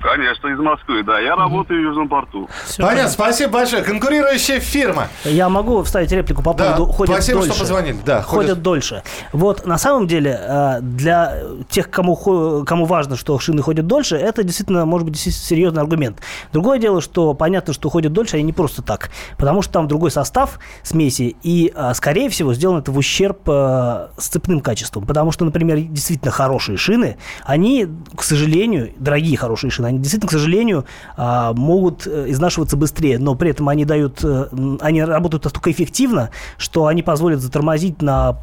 [0.00, 1.20] Конечно, из Москвы, да.
[1.20, 2.48] Я работаю в Южном порту.
[2.78, 3.82] Понятно, спасибо большое.
[3.82, 5.08] Конкурирующая фирма.
[5.24, 7.60] Я могу вставить реплику по Да, поводу ходят спасибо, что дольше.
[7.60, 7.96] позвонили.
[8.04, 8.62] Да, ходят, ходят.
[8.62, 9.02] дольше.
[9.32, 14.42] Вот на самом деле э, для тех, кому, кому важно, что шины ходят дольше, это
[14.42, 16.18] действительно может быть действительно серьезный аргумент.
[16.52, 19.10] Другое дело, что понятно, что ходят дольше, они не просто так.
[19.36, 24.08] Потому что там другой состав смеси, и, э, скорее всего, сделано это в ущерб э,
[24.16, 25.04] сцепным качествам.
[25.04, 30.32] Потому что, например, действительно хорошие шины, они, к сожалению, дорогие хорошие шины, они действительно, к
[30.32, 30.84] сожалению,
[31.16, 34.48] а, могут э, изнашиваться быстрее, но при этом они дают, э,
[34.80, 38.38] они работают настолько эффективно, что они позволят затормозить на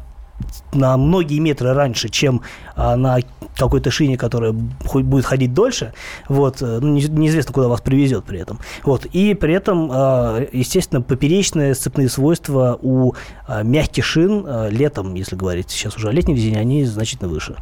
[0.72, 2.42] на многие метры раньше, чем
[2.74, 3.18] а, на
[3.56, 5.92] какой-то шине, которая будет ходить дольше,
[6.28, 8.58] вот, э, ну, не- неизвестно, куда вас привезет при этом.
[8.82, 13.12] Вот, и при этом, а, естественно, поперечные сцепные свойства у
[13.62, 17.56] мягких шин летом, если говорить сейчас уже о летней резине, они значительно выше.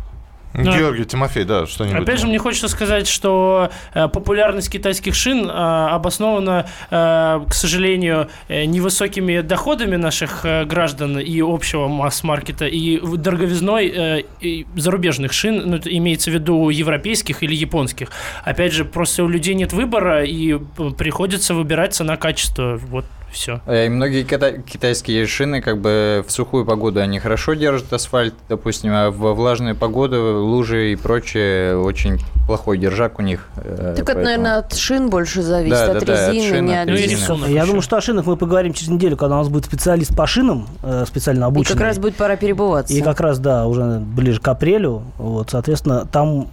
[0.53, 2.03] Ну, Георгий Тимофей, да, что-нибудь.
[2.03, 8.29] Опять же, мне хочется сказать, что э, популярность китайских шин э, обоснована, э, к сожалению,
[8.49, 16.35] невысокими доходами наших граждан и общего масс-маркета, и дороговизной и зарубежных шин, ну, имеется в
[16.35, 18.09] виду европейских или японских.
[18.45, 20.59] Опять же, просто у людей нет выбора, и
[20.99, 22.81] приходится выбирать цена-качество.
[22.89, 23.61] Вот все.
[23.67, 28.35] Э, И многие кита- китайские шины, как бы в сухую погоду они хорошо держат асфальт,
[28.49, 33.49] допустим, а во влажную погоду лужи и прочее очень плохой держак у них.
[33.57, 36.49] э, Так это, поэтому- наверное, от шин больше зависит, Да, от да, да, от резины,
[36.57, 37.45] шин, не от от резины.
[37.47, 37.67] Я еще.
[37.67, 40.67] думаю, что о шинах мы поговорим через неделю, когда у нас будет специалист по шинам,
[40.83, 41.75] э, специально И обученный.
[41.77, 42.93] как раз будет пора перебываться.
[42.93, 46.49] И как раз, да, уже ближе к апрелю, вот, соответственно, там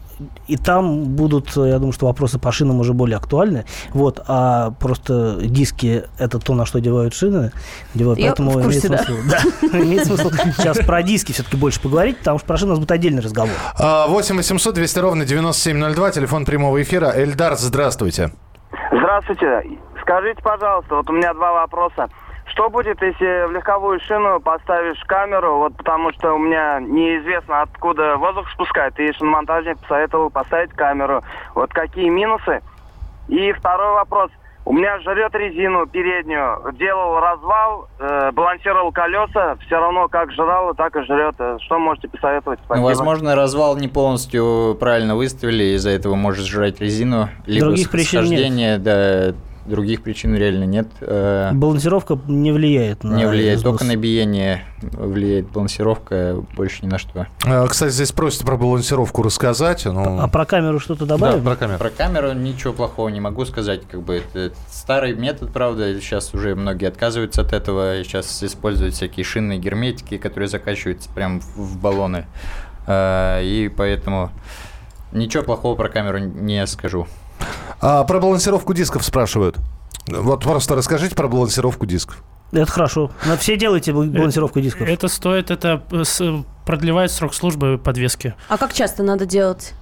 [0.48, 5.38] и там будут, я думаю, что вопросы по шинам уже более актуальны, вот, а просто
[5.42, 7.52] диски– это то, на что девают шины,
[7.94, 11.82] девают, Я поэтому в курсе, имеет смысл, да, имеет смысл сейчас про диски все-таки больше
[11.82, 13.54] поговорить, потому что про шины у нас будет отдельный разговор.
[13.80, 17.12] А, 8 800 200 ровно 9702, телефон прямого эфира.
[17.16, 18.32] Эльдар, здравствуйте.
[18.92, 19.80] Здравствуйте.
[20.02, 22.08] Скажите, пожалуйста, вот у меня два вопроса.
[22.48, 28.16] Что будет, если в легковую шину поставишь камеру, вот потому что у меня неизвестно, откуда
[28.18, 31.24] воздух спускает, и шиномонтажник посоветовал поставить камеру.
[31.56, 32.62] Вот какие минусы?
[33.28, 34.32] И второй вопрос.
[34.64, 40.94] У меня жрет резину переднюю, делал развал, э, балансировал колеса, все равно как жрало, так
[40.98, 41.36] и жрет.
[41.62, 42.60] Что можете посоветовать?
[42.60, 42.86] Ну, Спасибо.
[42.86, 47.30] возможно, развал не полностью правильно выставили, из-за этого может жрать резину.
[47.46, 48.84] Либо Других причин нет.
[48.84, 49.34] да,
[49.68, 50.88] других причин реально нет.
[51.02, 53.74] Э, Балансировка не влияет на Не влияет, износ.
[53.80, 57.28] только на биение влияет балансировка, больше ни на что.
[57.46, 59.86] А, Кстати, здесь просят про балансировку рассказать.
[59.86, 61.44] Ну, А про камеру что-то да, добавим?
[61.44, 61.78] про камеру.
[61.78, 66.56] Про камеру ничего плохого не могу сказать, как бы это старый метод, правда, сейчас уже
[66.56, 72.26] многие отказываются от этого, сейчас используют всякие шинные герметики, которые закачиваются прям в в баллоны,
[72.88, 74.32] Э, и поэтому
[75.12, 77.06] ничего плохого про камеру не скажу.
[77.82, 79.58] А, про балансировку дисков спрашивают.
[80.08, 82.24] Вот просто расскажите про балансировку дисков.
[82.52, 83.12] Это хорошо.
[83.26, 84.88] Но все делайте бал- балансировку дисков.
[84.88, 88.36] Это стоит, это э, продлевает срок службы подвески.
[88.48, 89.74] А как часто надо делать?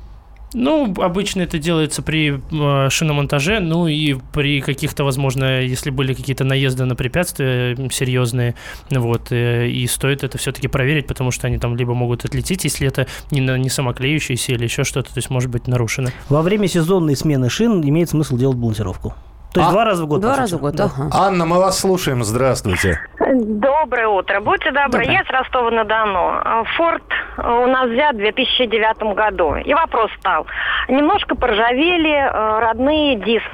[0.57, 6.45] Ну, обычно это делается при э, шиномонтаже, ну и при каких-то, возможно, если были какие-то
[6.45, 8.55] наезды на препятствия серьезные,
[8.89, 12.87] вот, э, и стоит это все-таки проверить, потому что они там либо могут отлететь, если
[12.87, 16.11] это не, не самоклеющиеся или еще что-то, то есть может быть нарушено.
[16.29, 19.13] Во время сезонной смены шин имеет смысл делать балансировку.
[19.55, 20.19] То есть А- два раза в год.
[20.21, 20.83] Два раза в год, Да.
[20.85, 21.09] ага.
[21.13, 22.23] Анна, мы вас слушаем.
[22.25, 22.99] Здравствуйте.
[23.33, 24.41] Доброе утро.
[24.41, 25.11] Будьте добры, Доброе.
[25.13, 26.65] я с Ростова-на-Дону.
[26.75, 27.03] Форд
[27.37, 29.55] у нас взят в 2009 году.
[29.55, 30.45] И вопрос стал.
[30.89, 33.49] Немножко поржавели э, родные диски.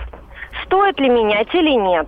[0.66, 2.08] Стоит ли менять или нет?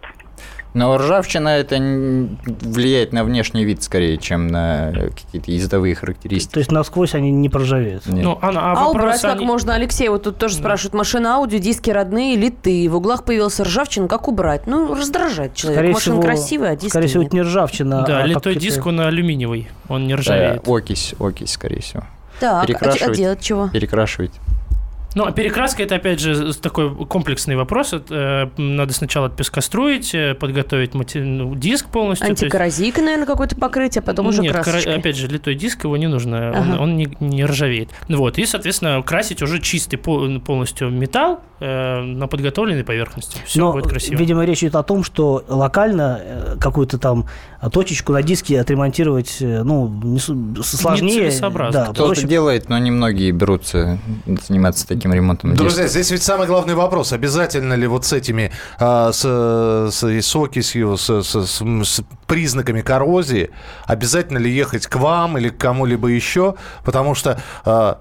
[0.74, 6.52] Но ржавчина это влияет на внешний вид скорее, чем на какие-то ездовые характеристики.
[6.54, 8.08] То есть насквозь они не проржавеют.
[8.08, 8.24] Нет.
[8.24, 9.76] Ну, а, А, вопрос, убрать как они- можно?
[9.76, 10.94] Алексей вот тут тоже спрашивает.
[10.96, 12.90] Машина аудио, диски родные, литые.
[12.90, 14.08] В углах появился ржавчина.
[14.08, 14.66] Как убрать?
[14.68, 15.78] Ну, раздражает человек.
[15.80, 17.28] Скорее Машина всего, красивая, а диски Скорее всего, нет.
[17.30, 18.04] это не ржавчина.
[18.08, 20.68] Да, а литой как диск, он алюминиевый, он не Да, ржавеет.
[20.68, 22.04] окись, окись, скорее всего.
[22.40, 23.18] Так, а, а перекрашивать.
[23.18, 23.68] делать чего?
[23.70, 24.32] Перекрашивать.
[25.15, 27.93] Ну, а перекраска это опять же такой комплексный вопрос.
[27.93, 32.26] Это, э, надо сначала пескоструить, э, подготовить мати- ну, диск полностью.
[32.28, 34.95] то есть- Антикоррозийка, наверное, какое-то покрытие, а потом уже Нет, красочкой.
[34.95, 36.82] опять же, литой диск его не нужно, он, Ага.
[36.82, 37.89] он не, не ржавеет.
[38.10, 43.38] Вот, и, соответственно, красить уже чистый пол- полностью металл э, на подготовленной поверхности.
[43.45, 44.19] Все Но, будет красиво.
[44.19, 47.26] видимо, речь идет о том, что локально э, какую-то там
[47.69, 51.32] точечку на диске отремонтировать, э, ну, не сложнее.
[51.71, 52.28] Да, Кто-то проще.
[52.28, 53.99] делает, но немногие берутся
[54.47, 55.56] заниматься таким ремонтом.
[55.56, 57.13] Друзья, здесь ведь самый главный вопрос.
[57.13, 62.82] Обязательно ли вот с этими, а, с, с, с окисью, с, с- с- с признаками
[62.82, 63.49] коррозии,
[63.86, 66.56] обязательно ли ехать к вам или к кому-либо еще?
[66.84, 67.99] Потому что а,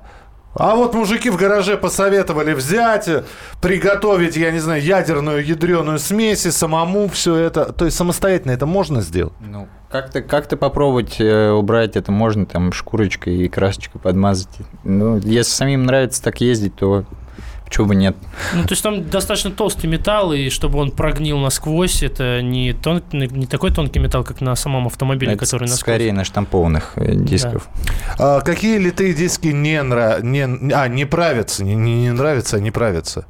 [0.55, 3.25] А вот мужики в гараже посоветовали взять, э,
[3.61, 7.73] приготовить, я не знаю, ядерную ядреную смесь и самому все это.
[7.73, 9.33] То есть самостоятельно это можно сделать?
[9.41, 14.49] Ну, как-то как попробовать э, убрать это можно, там, шкурочкой и красочкой подмазать.
[14.85, 17.05] Ну, если самим нравится так ездить, то
[17.73, 18.15] чего бы нет.
[18.55, 23.03] Ну, то есть там достаточно толстый металл, и чтобы он прогнил насквозь, это не, тон,
[23.13, 25.81] не такой тонкий металл, как на самом автомобиле, это который насквозь.
[25.81, 27.69] Скорее на штампованных э, дисков.
[28.19, 28.37] Да.
[28.37, 30.19] А, какие литые диски не, нра...
[30.23, 30.43] не...
[30.73, 31.65] А, не правятся?
[31.65, 33.27] Не, не, не нравятся, а не правятся?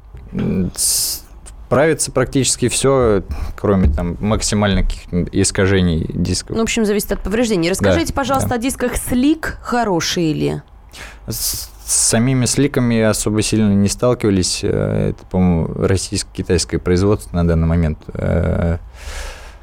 [1.69, 3.23] Правится практически все,
[3.55, 4.87] кроме там максимальных
[5.31, 6.55] искажений дисков.
[6.55, 7.69] Ну, в общем, зависит от повреждений.
[7.69, 8.55] Расскажите, да, пожалуйста, да.
[8.55, 10.61] о дисках Slick хорошие ли?
[11.27, 14.61] с самими сликами особо сильно не сталкивались.
[14.63, 17.99] Э, это, по-моему, российско-китайское производство на данный момент.
[18.13, 18.77] Э,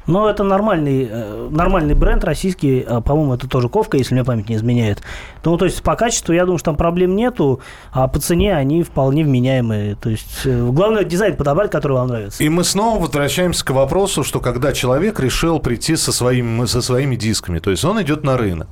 [0.07, 4.49] но это нормальный, э, нормальный бренд российский, а, по-моему, это тоже Ковка, если мне память
[4.49, 5.03] не изменяет.
[5.45, 8.81] Ну, то есть по качеству, я думаю, что там проблем нету, а по цене они
[8.81, 9.95] вполне вменяемые.
[9.95, 12.43] То есть главное дизайн подобрать, который вам нравится.
[12.43, 17.15] И мы снова возвращаемся к вопросу, что когда человек решил прийти со, своим, со своими
[17.15, 18.67] дисками, то есть он идет на рынок,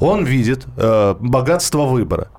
[0.00, 2.30] он видит э, богатство выбора.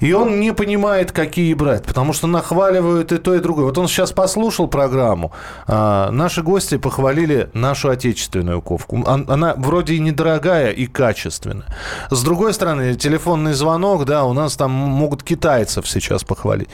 [0.00, 3.66] И он не понимает, какие брать, потому что нахваливают и то, и другое.
[3.66, 5.32] Вот он сейчас послушал программу.
[5.66, 9.04] А, наши гости похвалили нашу отечественную ковку.
[9.06, 11.66] Она вроде и недорогая, и качественная.
[12.10, 16.68] С другой стороны, телефонный звонок, да, у нас там могут китайцев сейчас похвалить.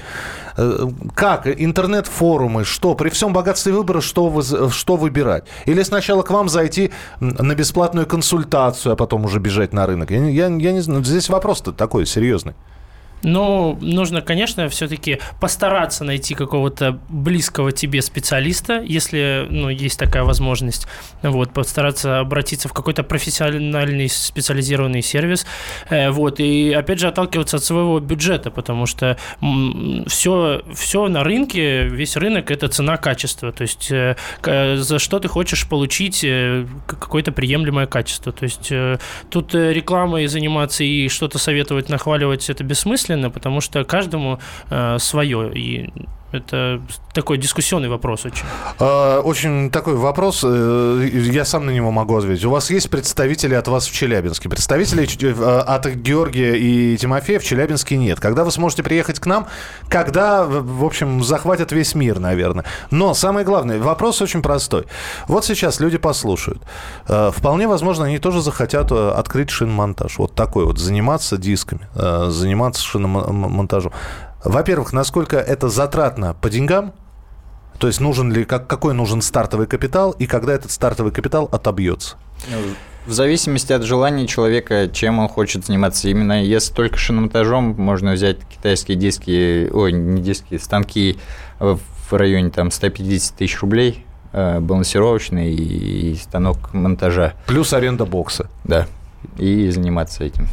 [0.57, 1.47] Э, как?
[1.47, 2.95] Интернет-форумы, что?
[2.95, 5.45] При всем богатстве выбора, что, вы, что выбирать?
[5.65, 10.11] Или сначала к вам зайти на бесплатную консультацию, а потом уже бежать на рынок?
[10.11, 11.05] Я, я, я не знаю.
[11.05, 12.55] Здесь вопрос-то такой серьезный.
[13.25, 20.87] Ну, нужно, конечно, все-таки постараться найти какого-то близкого тебе специалиста, если, ну, есть такая возможность.
[21.23, 25.47] Вот, постараться обратиться в какой-то профессиональный специализированный сервис.
[25.89, 29.17] Э, вот, и опять же отталкиваться от своего бюджета, потому что
[30.07, 33.53] все, все на рынке, весь рынок это цена-качество.
[33.53, 34.17] То есть э,
[34.77, 38.33] за что ты хочешь получить э, какое-то приемлемое качество.
[38.33, 38.71] То есть
[39.31, 44.39] тут рекламой заниматься и что-то советовать, нахваливать это бессмысленно бессмысленно, потому что каждому
[44.71, 45.53] э, свое.
[45.55, 45.91] И
[46.35, 48.45] это такой дискуссионный вопрос очень.
[48.79, 52.45] А, очень такой вопрос, э, я сам на него могу ответить.
[52.45, 54.49] У вас есть представители от вас в Челябинске?
[54.49, 58.19] Представителей э, от Георгия и Тимофея в Челябинске нет.
[58.19, 59.47] Когда вы сможете приехать к нам?
[59.89, 62.65] Когда, в общем, захватят весь мир, наверное.
[62.91, 64.87] Но самое главное, вопрос очень простой.
[65.29, 66.63] Вот сейчас люди послушают.
[67.07, 70.19] Э, вполне возможно, они тоже захотят открыть шиномонтаж.
[70.19, 73.93] Вот такой вот, заниматься дисками, заниматься шиномонтажом.
[74.45, 76.93] Во-первых, насколько это затратно по деньгам,
[77.79, 82.17] то есть нужен ли, как, какой нужен стартовый капитал и когда этот стартовый капитал отобьется?
[83.07, 86.09] В зависимости от желания человека, чем он хочет заниматься.
[86.09, 91.19] Именно если только шиномонтажом, можно взять китайские диски, ой, не диски, станки
[91.59, 97.35] в районе там 150 тысяч рублей, э, балансировочный и станок монтажа.
[97.47, 98.49] Плюс аренда бокса.
[98.65, 98.87] Да,
[99.39, 100.49] и заниматься этим.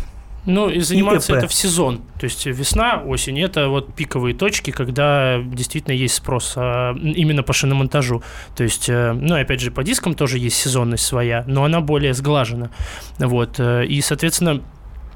[0.46, 2.02] Ну, и заниматься и это в сезон.
[2.20, 7.54] То есть весна, осень– это вот пиковые точки, когда действительно есть спрос а, именно по
[7.54, 8.24] шиномонтажу.
[8.56, 12.14] То есть, э, ну, опять же, по дискам тоже есть сезонность своя, но она более
[12.14, 12.72] сглажена.
[13.20, 13.60] Вот.
[13.60, 14.62] Э, и, соответственно,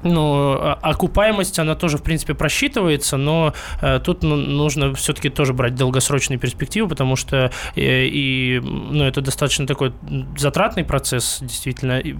[0.02, 5.52] ну, а, окупаемость, она тоже, в принципе, просчитывается, но э, тут ну, нужно все-таки тоже
[5.52, 9.92] брать долгосрочные перспективы, потому что э, и, ну, это достаточно такой
[10.36, 12.14] затратный процесс, действительно, и,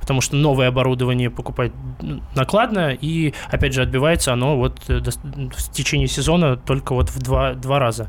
[0.00, 1.72] потому что новое оборудование покупать
[2.34, 7.54] накладно, и, опять же, отбивается оно вот э, в течение сезона только вот в два,
[7.54, 8.08] два раза.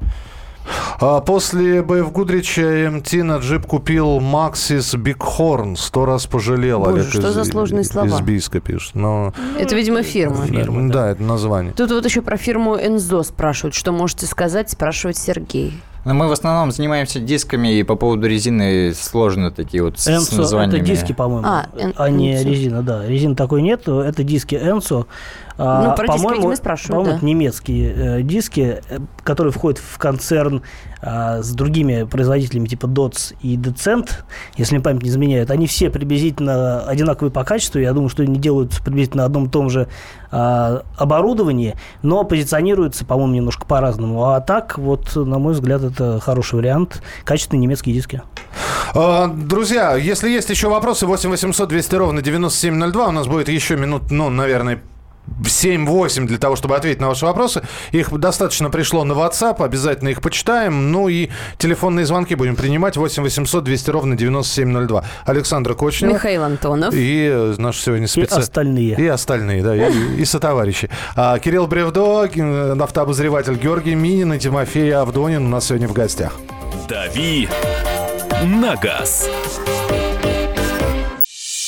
[1.00, 5.76] А после БФ Гудрича МТ на джип купил Максис Бигхорн.
[5.76, 6.80] Сто раз пожалел.
[6.80, 8.08] Боже, Олег что из, за сложные слова?
[8.08, 8.95] Из Бийска пишет.
[8.95, 9.34] Но...
[9.58, 10.45] Это, видимо, фирма.
[10.45, 10.93] фирма да.
[10.93, 11.74] да, это название.
[11.74, 13.74] Тут вот еще про фирму Энзо спрашивают.
[13.74, 14.69] Что можете сказать?
[14.69, 15.74] Спрашивает Сергей.
[16.04, 20.38] Но мы в основном занимаемся дисками, и по поводу резины сложно такие вот Энсо, с
[20.38, 20.80] названиями.
[20.80, 23.06] это диски, по-моему, а, а не резина, да.
[23.06, 25.06] Резины такой нет, это диски Энсо.
[25.58, 27.28] А, ну, про по-моему, диски спрашивают, по-моему, да.
[27.28, 28.82] немецкие э, диски,
[29.24, 30.62] которые входят в концерн
[31.02, 34.10] э, с другими производителями типа DOTS и Decent,
[34.58, 37.80] если мне память не изменяет, они все приблизительно одинаковые по качеству.
[37.80, 39.88] Я думаю, что они делаются приблизительно на одном и том же
[40.32, 44.26] э, оборудовании, но позиционируются, по-моему, немножко по-разному.
[44.26, 47.02] А так, вот, на мой взгляд, это хороший вариант.
[47.24, 48.22] Качественные немецкие диски.
[48.94, 53.08] А, друзья, если есть еще вопросы, 8 800 200 ровно 9702.
[53.08, 54.82] У нас будет еще минут, ну, наверное,
[55.44, 57.62] 7-8 для того, чтобы ответить на ваши вопросы.
[57.92, 60.91] Их достаточно пришло на WhatsApp, обязательно их почитаем.
[60.91, 65.04] Ну и телефонные звонки будем принимать 8 800 200 ровно 9702.
[65.26, 66.12] Александр Кочнев.
[66.14, 66.93] Михаил Антонов.
[66.93, 68.38] И э, наш сегодня специалист.
[68.38, 68.95] И остальные.
[68.98, 70.89] И остальные, да, и, и сотоварищи.
[71.16, 76.34] А, Кирилл Бревдо, ки- автообозреватель Георгий Минин и Тимофей Авдонин у нас сегодня в гостях.
[76.88, 77.48] «Дави
[78.43, 79.30] на газ».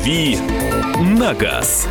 [0.00, 0.38] «Дави
[0.98, 1.86] на газ».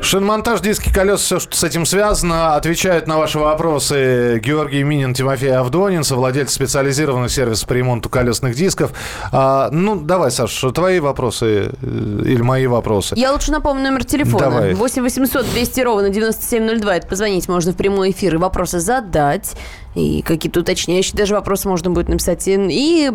[0.00, 2.54] Шиномонтаж, диски, колеса, все, что с этим связано.
[2.54, 8.92] Отвечают на ваши вопросы Георгий Минин, Тимофей Авдонин, совладелец специализированного сервиса по ремонту колесных дисков.
[9.32, 13.16] А, ну, давай, Саш, твои вопросы э, или мои вопросы?
[13.18, 14.44] Я лучше напомню номер телефона.
[14.44, 14.74] Давай.
[14.74, 16.96] 8 800 200 ровно 9702.
[16.96, 19.56] Это позвонить можно в прямой эфир и вопросы задать.
[19.94, 22.46] И какие-то уточняющие даже вопросы можно будет написать.
[22.46, 23.10] И,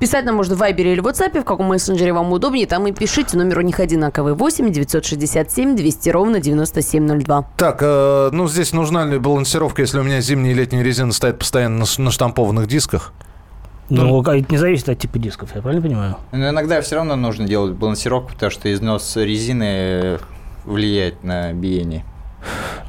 [0.00, 2.66] писать нам можно в Вайбере или в WhatsApp, в каком мессенджере вам удобнее.
[2.66, 3.36] Там и пишите.
[3.36, 4.34] Номер у них одинаковый.
[4.34, 7.50] 8 967 200 ровно 9702.
[7.56, 11.38] Так, э, ну здесь нужна ли балансировка, если у меня зимняя и летняя резина стоит
[11.38, 13.12] постоянно на, на штампованных дисках?
[13.90, 16.16] Ну, а это не зависит от типа дисков, я правильно понимаю?
[16.32, 20.18] Но иногда все равно нужно делать балансировку, потому что износ резины
[20.64, 22.04] влияет на биение.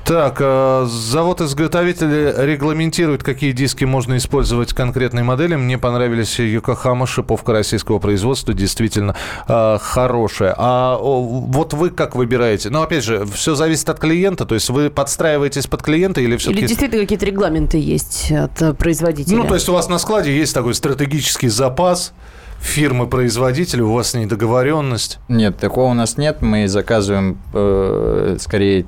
[0.06, 5.56] Так, э, завод-изготовитель регламентирует, какие диски можно использовать конкретной модели.
[5.56, 9.16] Мне понравились Йокохама, шиповка российского производства, действительно
[9.47, 10.53] э, хорошая.
[10.58, 12.70] А о, вот вы как выбираете?
[12.70, 16.60] Ну, опять же, все зависит от клиента, то есть вы подстраиваетесь под клиента или все-таки...
[16.60, 19.38] Или действительно какие-то регламенты есть от э, производителя?
[19.38, 22.14] Ну, то есть у вас на складе есть такой стратегический запас
[22.60, 25.20] фирмы-производителя, у вас с ней договоренность?
[25.30, 26.41] Нет, такого у нас нет.
[26.41, 28.86] Мы заказываем э, скорее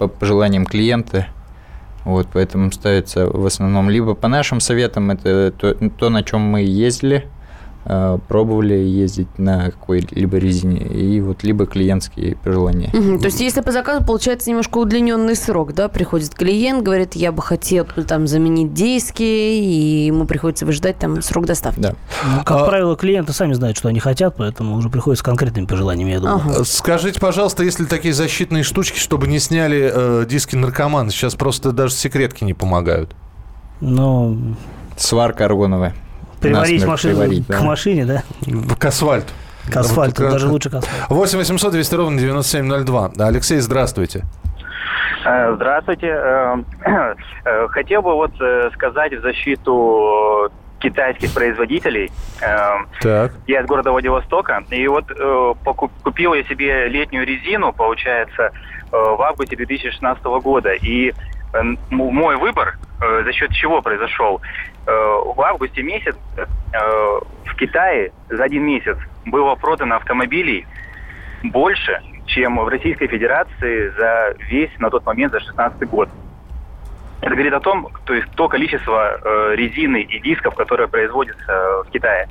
[0.00, 1.26] по пожеланиям клиента.
[2.06, 6.62] Вот, поэтому ставится в основном либо по нашим советам, это то, то на чем мы
[6.62, 7.28] ездили,
[7.84, 12.90] пробовали ездить на какой-либо резине, и вот либо клиентские пожелания.
[12.92, 15.88] Мгм, То есть, если по заказу, получается немножко удлиненный срок, да?
[15.88, 21.46] Приходит клиент, говорит, я бы хотел там заменить диски, и ему приходится выждать там срок
[21.46, 21.80] доставки.
[21.80, 21.94] Да.
[22.24, 26.12] Ну, как правило, клиенты сами знают, что они хотят, поэтому уже приходят с конкретными пожеланиями,
[26.12, 26.60] я думаю.
[26.60, 31.10] Э, Скажите, пожалуйста, есть ли такие защитные штучки, чтобы не сняли э, диски наркоманы?
[31.10, 33.14] Сейчас просто даже секретки не помогают.
[33.80, 34.36] Но
[34.96, 35.94] Сварка аргоновая.
[36.40, 37.60] Приварить машину приварить, к да.
[37.62, 38.22] машине, да?
[38.78, 39.32] К асфальту.
[39.70, 41.14] К асфальту, Вот, даже лучше к асфальту.
[41.14, 43.10] 8 800 200 ровно 9702.
[43.18, 44.24] Алексей, здравствуйте.
[45.24, 46.06] Э, Здравствуйте.
[46.08, 46.56] Э,
[47.44, 48.32] э, Хотел бы вот
[48.74, 52.10] сказать в защиту китайских производителей.
[52.40, 53.32] Так.
[53.46, 55.04] Я из города Владивостока, и вот
[55.62, 58.50] покуп- купил я себе летнюю резину, получается,
[58.90, 60.72] в августе 2016 года.
[60.72, 61.12] И
[61.90, 64.40] мой выбор э, за счет чего произошел?
[64.86, 68.96] Э, В августе месяц э, в Китае за один месяц
[69.26, 70.66] было продано автомобилей
[71.42, 76.08] больше, чем в Российской Федерации за весь на тот момент за 16 год.
[77.20, 81.82] Это говорит о том, то есть то количество э, резины и дисков, которое производится э,
[81.86, 82.28] в Китае.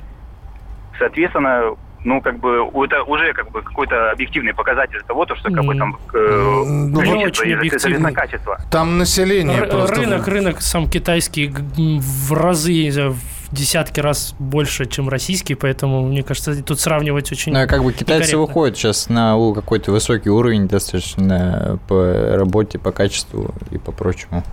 [0.98, 5.64] Соответственно, ну как бы это уже как бы какой-то объективный показатель того, то, что как
[5.64, 8.12] бы там э, Ну, количество очень объективный.
[8.14, 8.58] качество.
[8.70, 9.94] Там население Р- просто...
[9.96, 13.14] рынок, рынок сам китайский в разы, знаю,
[13.50, 17.82] в десятки раз больше, чем российский, поэтому, мне кажется, тут сравнивать очень Ну, а как
[17.82, 18.38] бы китайцы некорректно.
[18.38, 24.44] выходят сейчас на какой-то высокий уровень достаточно по работе, по качеству и по прочему.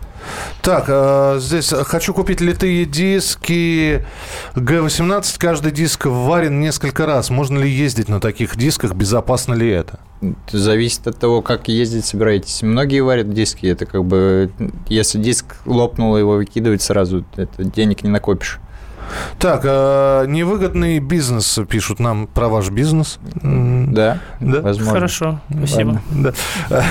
[0.62, 4.06] Так, э, здесь хочу купить литые диски
[4.56, 5.36] G18.
[5.38, 7.30] Каждый диск варен несколько раз.
[7.30, 8.94] Можно ли ездить на таких дисках?
[8.94, 10.00] Безопасно ли это?
[10.22, 12.64] Это Зависит от того, как ездить собираетесь.
[12.64, 14.52] Многие варят диски, это как бы,
[14.88, 18.60] если диск лопнул, его выкидывать сразу, это денег не накопишь.
[19.40, 23.20] Так, э, невыгодный бизнес пишут нам про ваш бизнес.
[23.42, 24.62] Да, Да?
[24.62, 24.94] возможно.
[24.94, 26.02] Хорошо, спасибо.
[26.12, 26.34] Ладно,
[26.70, 26.84] да.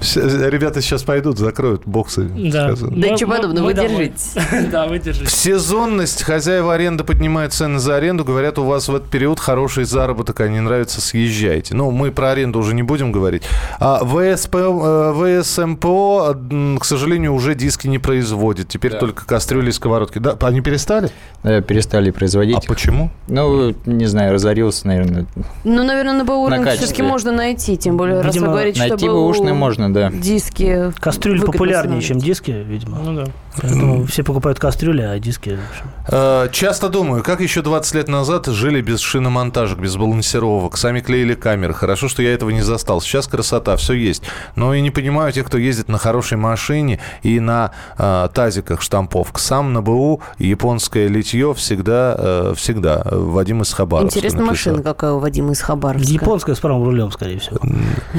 [0.00, 2.24] Все- Ребята сейчас пойдут, закроют боксы.
[2.24, 2.74] Да.
[2.74, 3.90] Да ничего подобного, мы вы домой.
[4.12, 4.34] держитесь.
[4.70, 5.32] Да, вы держитесь.
[5.34, 6.22] Сезонность.
[6.22, 8.24] Хозяева аренды поднимают цены за аренду.
[8.24, 11.74] Говорят, у вас в этот период хороший заработок, а не нравится, съезжайте.
[11.74, 13.42] Ну, мы про аренду уже не будем говорить.
[13.78, 16.36] А ВСП, э, ВСМПО,
[16.80, 18.68] к сожалению, уже диски не производит.
[18.68, 18.98] Теперь Да.
[18.98, 20.18] только кастрюли и сковородки.
[20.18, 21.10] Да, они перестали?
[21.42, 22.56] Да, перестали производить.
[22.56, 23.10] А почему?
[23.28, 25.26] Ну, не знаю, разорился, наверное.
[25.64, 29.54] Ну, наверное, на все-таки можно найти, тем более, раз Видимо, вы говорите, что БУ бэушные
[29.54, 30.10] можно, да.
[30.10, 32.98] диски Кастрюли популярнее, чем диски, видимо.
[32.98, 33.24] Ну да.
[33.60, 35.50] Поэтому все покупают кастрюли, а диски...
[35.50, 40.76] в общем, Э, Часто думаю, как еще 20 лет назад жили без шиномонтажек, без балансировок,
[40.76, 41.74] сами клеили камеры.
[41.74, 43.00] Хорошо, что я этого не застал.
[43.00, 44.22] Сейчас красота, все есть.
[44.54, 49.40] Но и не понимаю тех, кто ездит на хорошей машине и на э, тазиках штамповка.
[49.40, 53.02] Сам на БУ японское литье всегда, э, всегда.
[53.04, 54.18] Вадим из Хабаровска.
[54.18, 54.72] Интересная написал.
[54.72, 56.12] машина какая у Вадима из Хабаровска.
[56.12, 57.58] Японская с правым рулем, скорее всего.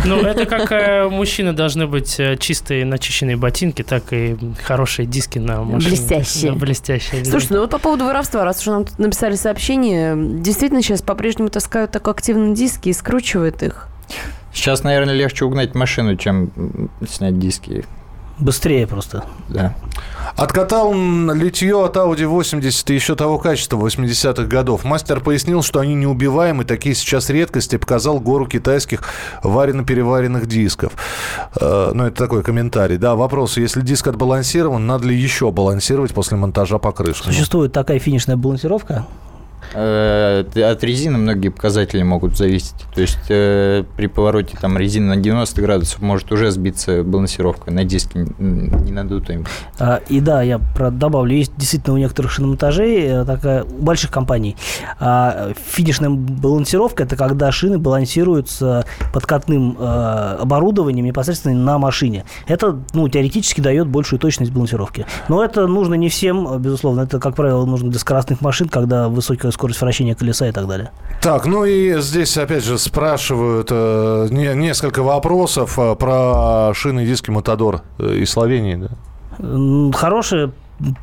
[0.06, 0.72] Ну, это как
[1.06, 5.92] э, мужчины должны быть э, чистые начищенные ботинки, так и хорошие диски на машине.
[5.92, 6.52] Блестящие.
[6.52, 7.24] Да, блестящие.
[7.24, 7.30] да.
[7.30, 11.50] Слушайте, ну вот по поводу воровства, раз уж нам тут написали сообщение, действительно сейчас по-прежнему
[11.50, 13.88] таскают так активно диски и скручивают их.
[14.54, 16.52] Сейчас, наверное, легче угнать машину, чем
[17.08, 17.86] снять диски.
[18.38, 19.24] Быстрее просто.
[19.48, 19.76] Да.
[20.36, 20.94] Откатал
[21.34, 24.84] литье от Audi 80 и еще того качества 80-х годов.
[24.84, 27.78] Мастер пояснил, что они неубиваемы, такие сейчас редкости.
[27.78, 29.04] Показал гору китайских
[29.44, 30.94] варено-переваренных дисков.
[31.60, 32.98] Э, ну, это такой комментарий.
[32.98, 33.56] Да, вопрос.
[33.56, 37.28] Если диск отбалансирован, надо ли еще балансировать после монтажа покрышки?
[37.28, 39.06] Существует такая финишная балансировка.
[39.74, 42.76] Э, От резины многие показатели могут зависеть.
[42.94, 47.84] То есть э, при повороте там резины на 90 градусов может уже сбиться балансировка на
[47.84, 49.44] диске не надутой.
[49.80, 50.60] А, И да, я
[50.92, 54.56] добавлю, есть действительно у некоторых шиномонтажей э, такая, у больших компаний,
[55.00, 62.26] а, финишная балансировка– это когда шины балансируются подкатным оборудованием непосредственно на машине.
[62.48, 65.06] Это, ну, теоретически дает большую точность балансировки.
[65.28, 67.02] Но это нужно не всем, безусловно.
[67.02, 70.92] Это, как правило, нужно для скоростных машин, когда высокая скорость вращения колеса и так далее.
[71.22, 77.08] Так, ну и здесь, опять же, спрашивают э, не- несколько вопросов э, про шины и
[77.08, 78.76] диски Мотодор э, из Словении.
[78.76, 78.88] Да?
[79.40, 80.52] М, Хорошая,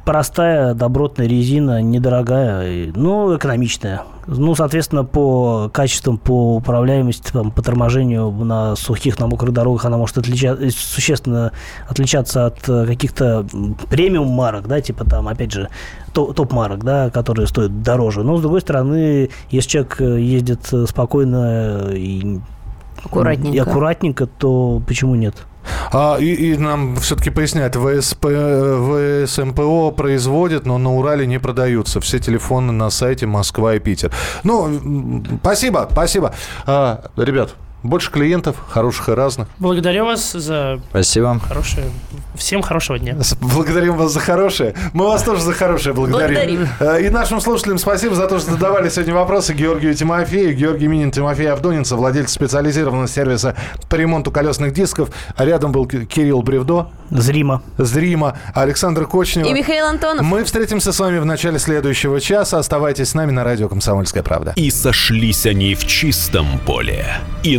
[0.04, 4.02] простая, добротная резина, недорогая, и, ну, экономичная.
[4.26, 9.96] Ну, соответственно, по качествам, по управляемости, там, по торможению на сухих, на мокрых дорогах она
[9.96, 11.52] может отлича- э, существенно
[11.88, 13.44] отличаться от э, каких-то
[13.90, 15.68] премиум марок, да, типа там, опять же,
[16.12, 18.22] то- топ-марок, да, которые стоят дороже.
[18.22, 22.38] Но, с другой стороны, если человек э, ездит э, спокойно и
[23.04, 23.56] Аккуратненько.
[23.56, 25.34] и аккуратненько, то почему нет?
[25.92, 28.26] А, и, и нам все-таки поясняют, ВСП,
[29.26, 32.00] ВСМПО производят, но на Урале не продаются.
[32.00, 34.12] Все телефоны на сайте Москва и Питер.
[34.44, 36.34] Ну, спасибо, спасибо.
[36.66, 39.48] А, ребят, больше клиентов, хороших и разных.
[39.58, 41.38] Благодарю вас за Спасибо.
[41.40, 41.86] хорошее...
[42.34, 43.16] Всем хорошего дня.
[43.40, 44.74] Благодарим вас за хорошее.
[44.94, 46.66] Мы вас тоже за хорошее благодарим.
[46.66, 46.68] Благодарим.
[46.80, 50.54] Э, И нашим слушателям спасибо за то, что задавали сегодня вопросы Георгию Тимофею.
[50.56, 53.54] Георгий Минин, Тимофей Авдонинцев, владелец специализированного сервиса
[53.90, 55.10] по ремонту колесных дисков.
[55.36, 56.88] А рядом был Ки- Кирилл Бревдо.
[57.10, 57.62] Зримо.
[57.76, 58.38] Зримо.
[58.54, 59.46] Александр Кочнева.
[59.46, 60.24] И Михаил Антонов.
[60.24, 62.58] Мы встретимся с вами в начале следующего часа.
[62.58, 64.54] Оставайтесь с нами на радио «Комсомольская правда».
[64.56, 67.06] И сошлись они в чистом поле.
[67.42, 67.58] И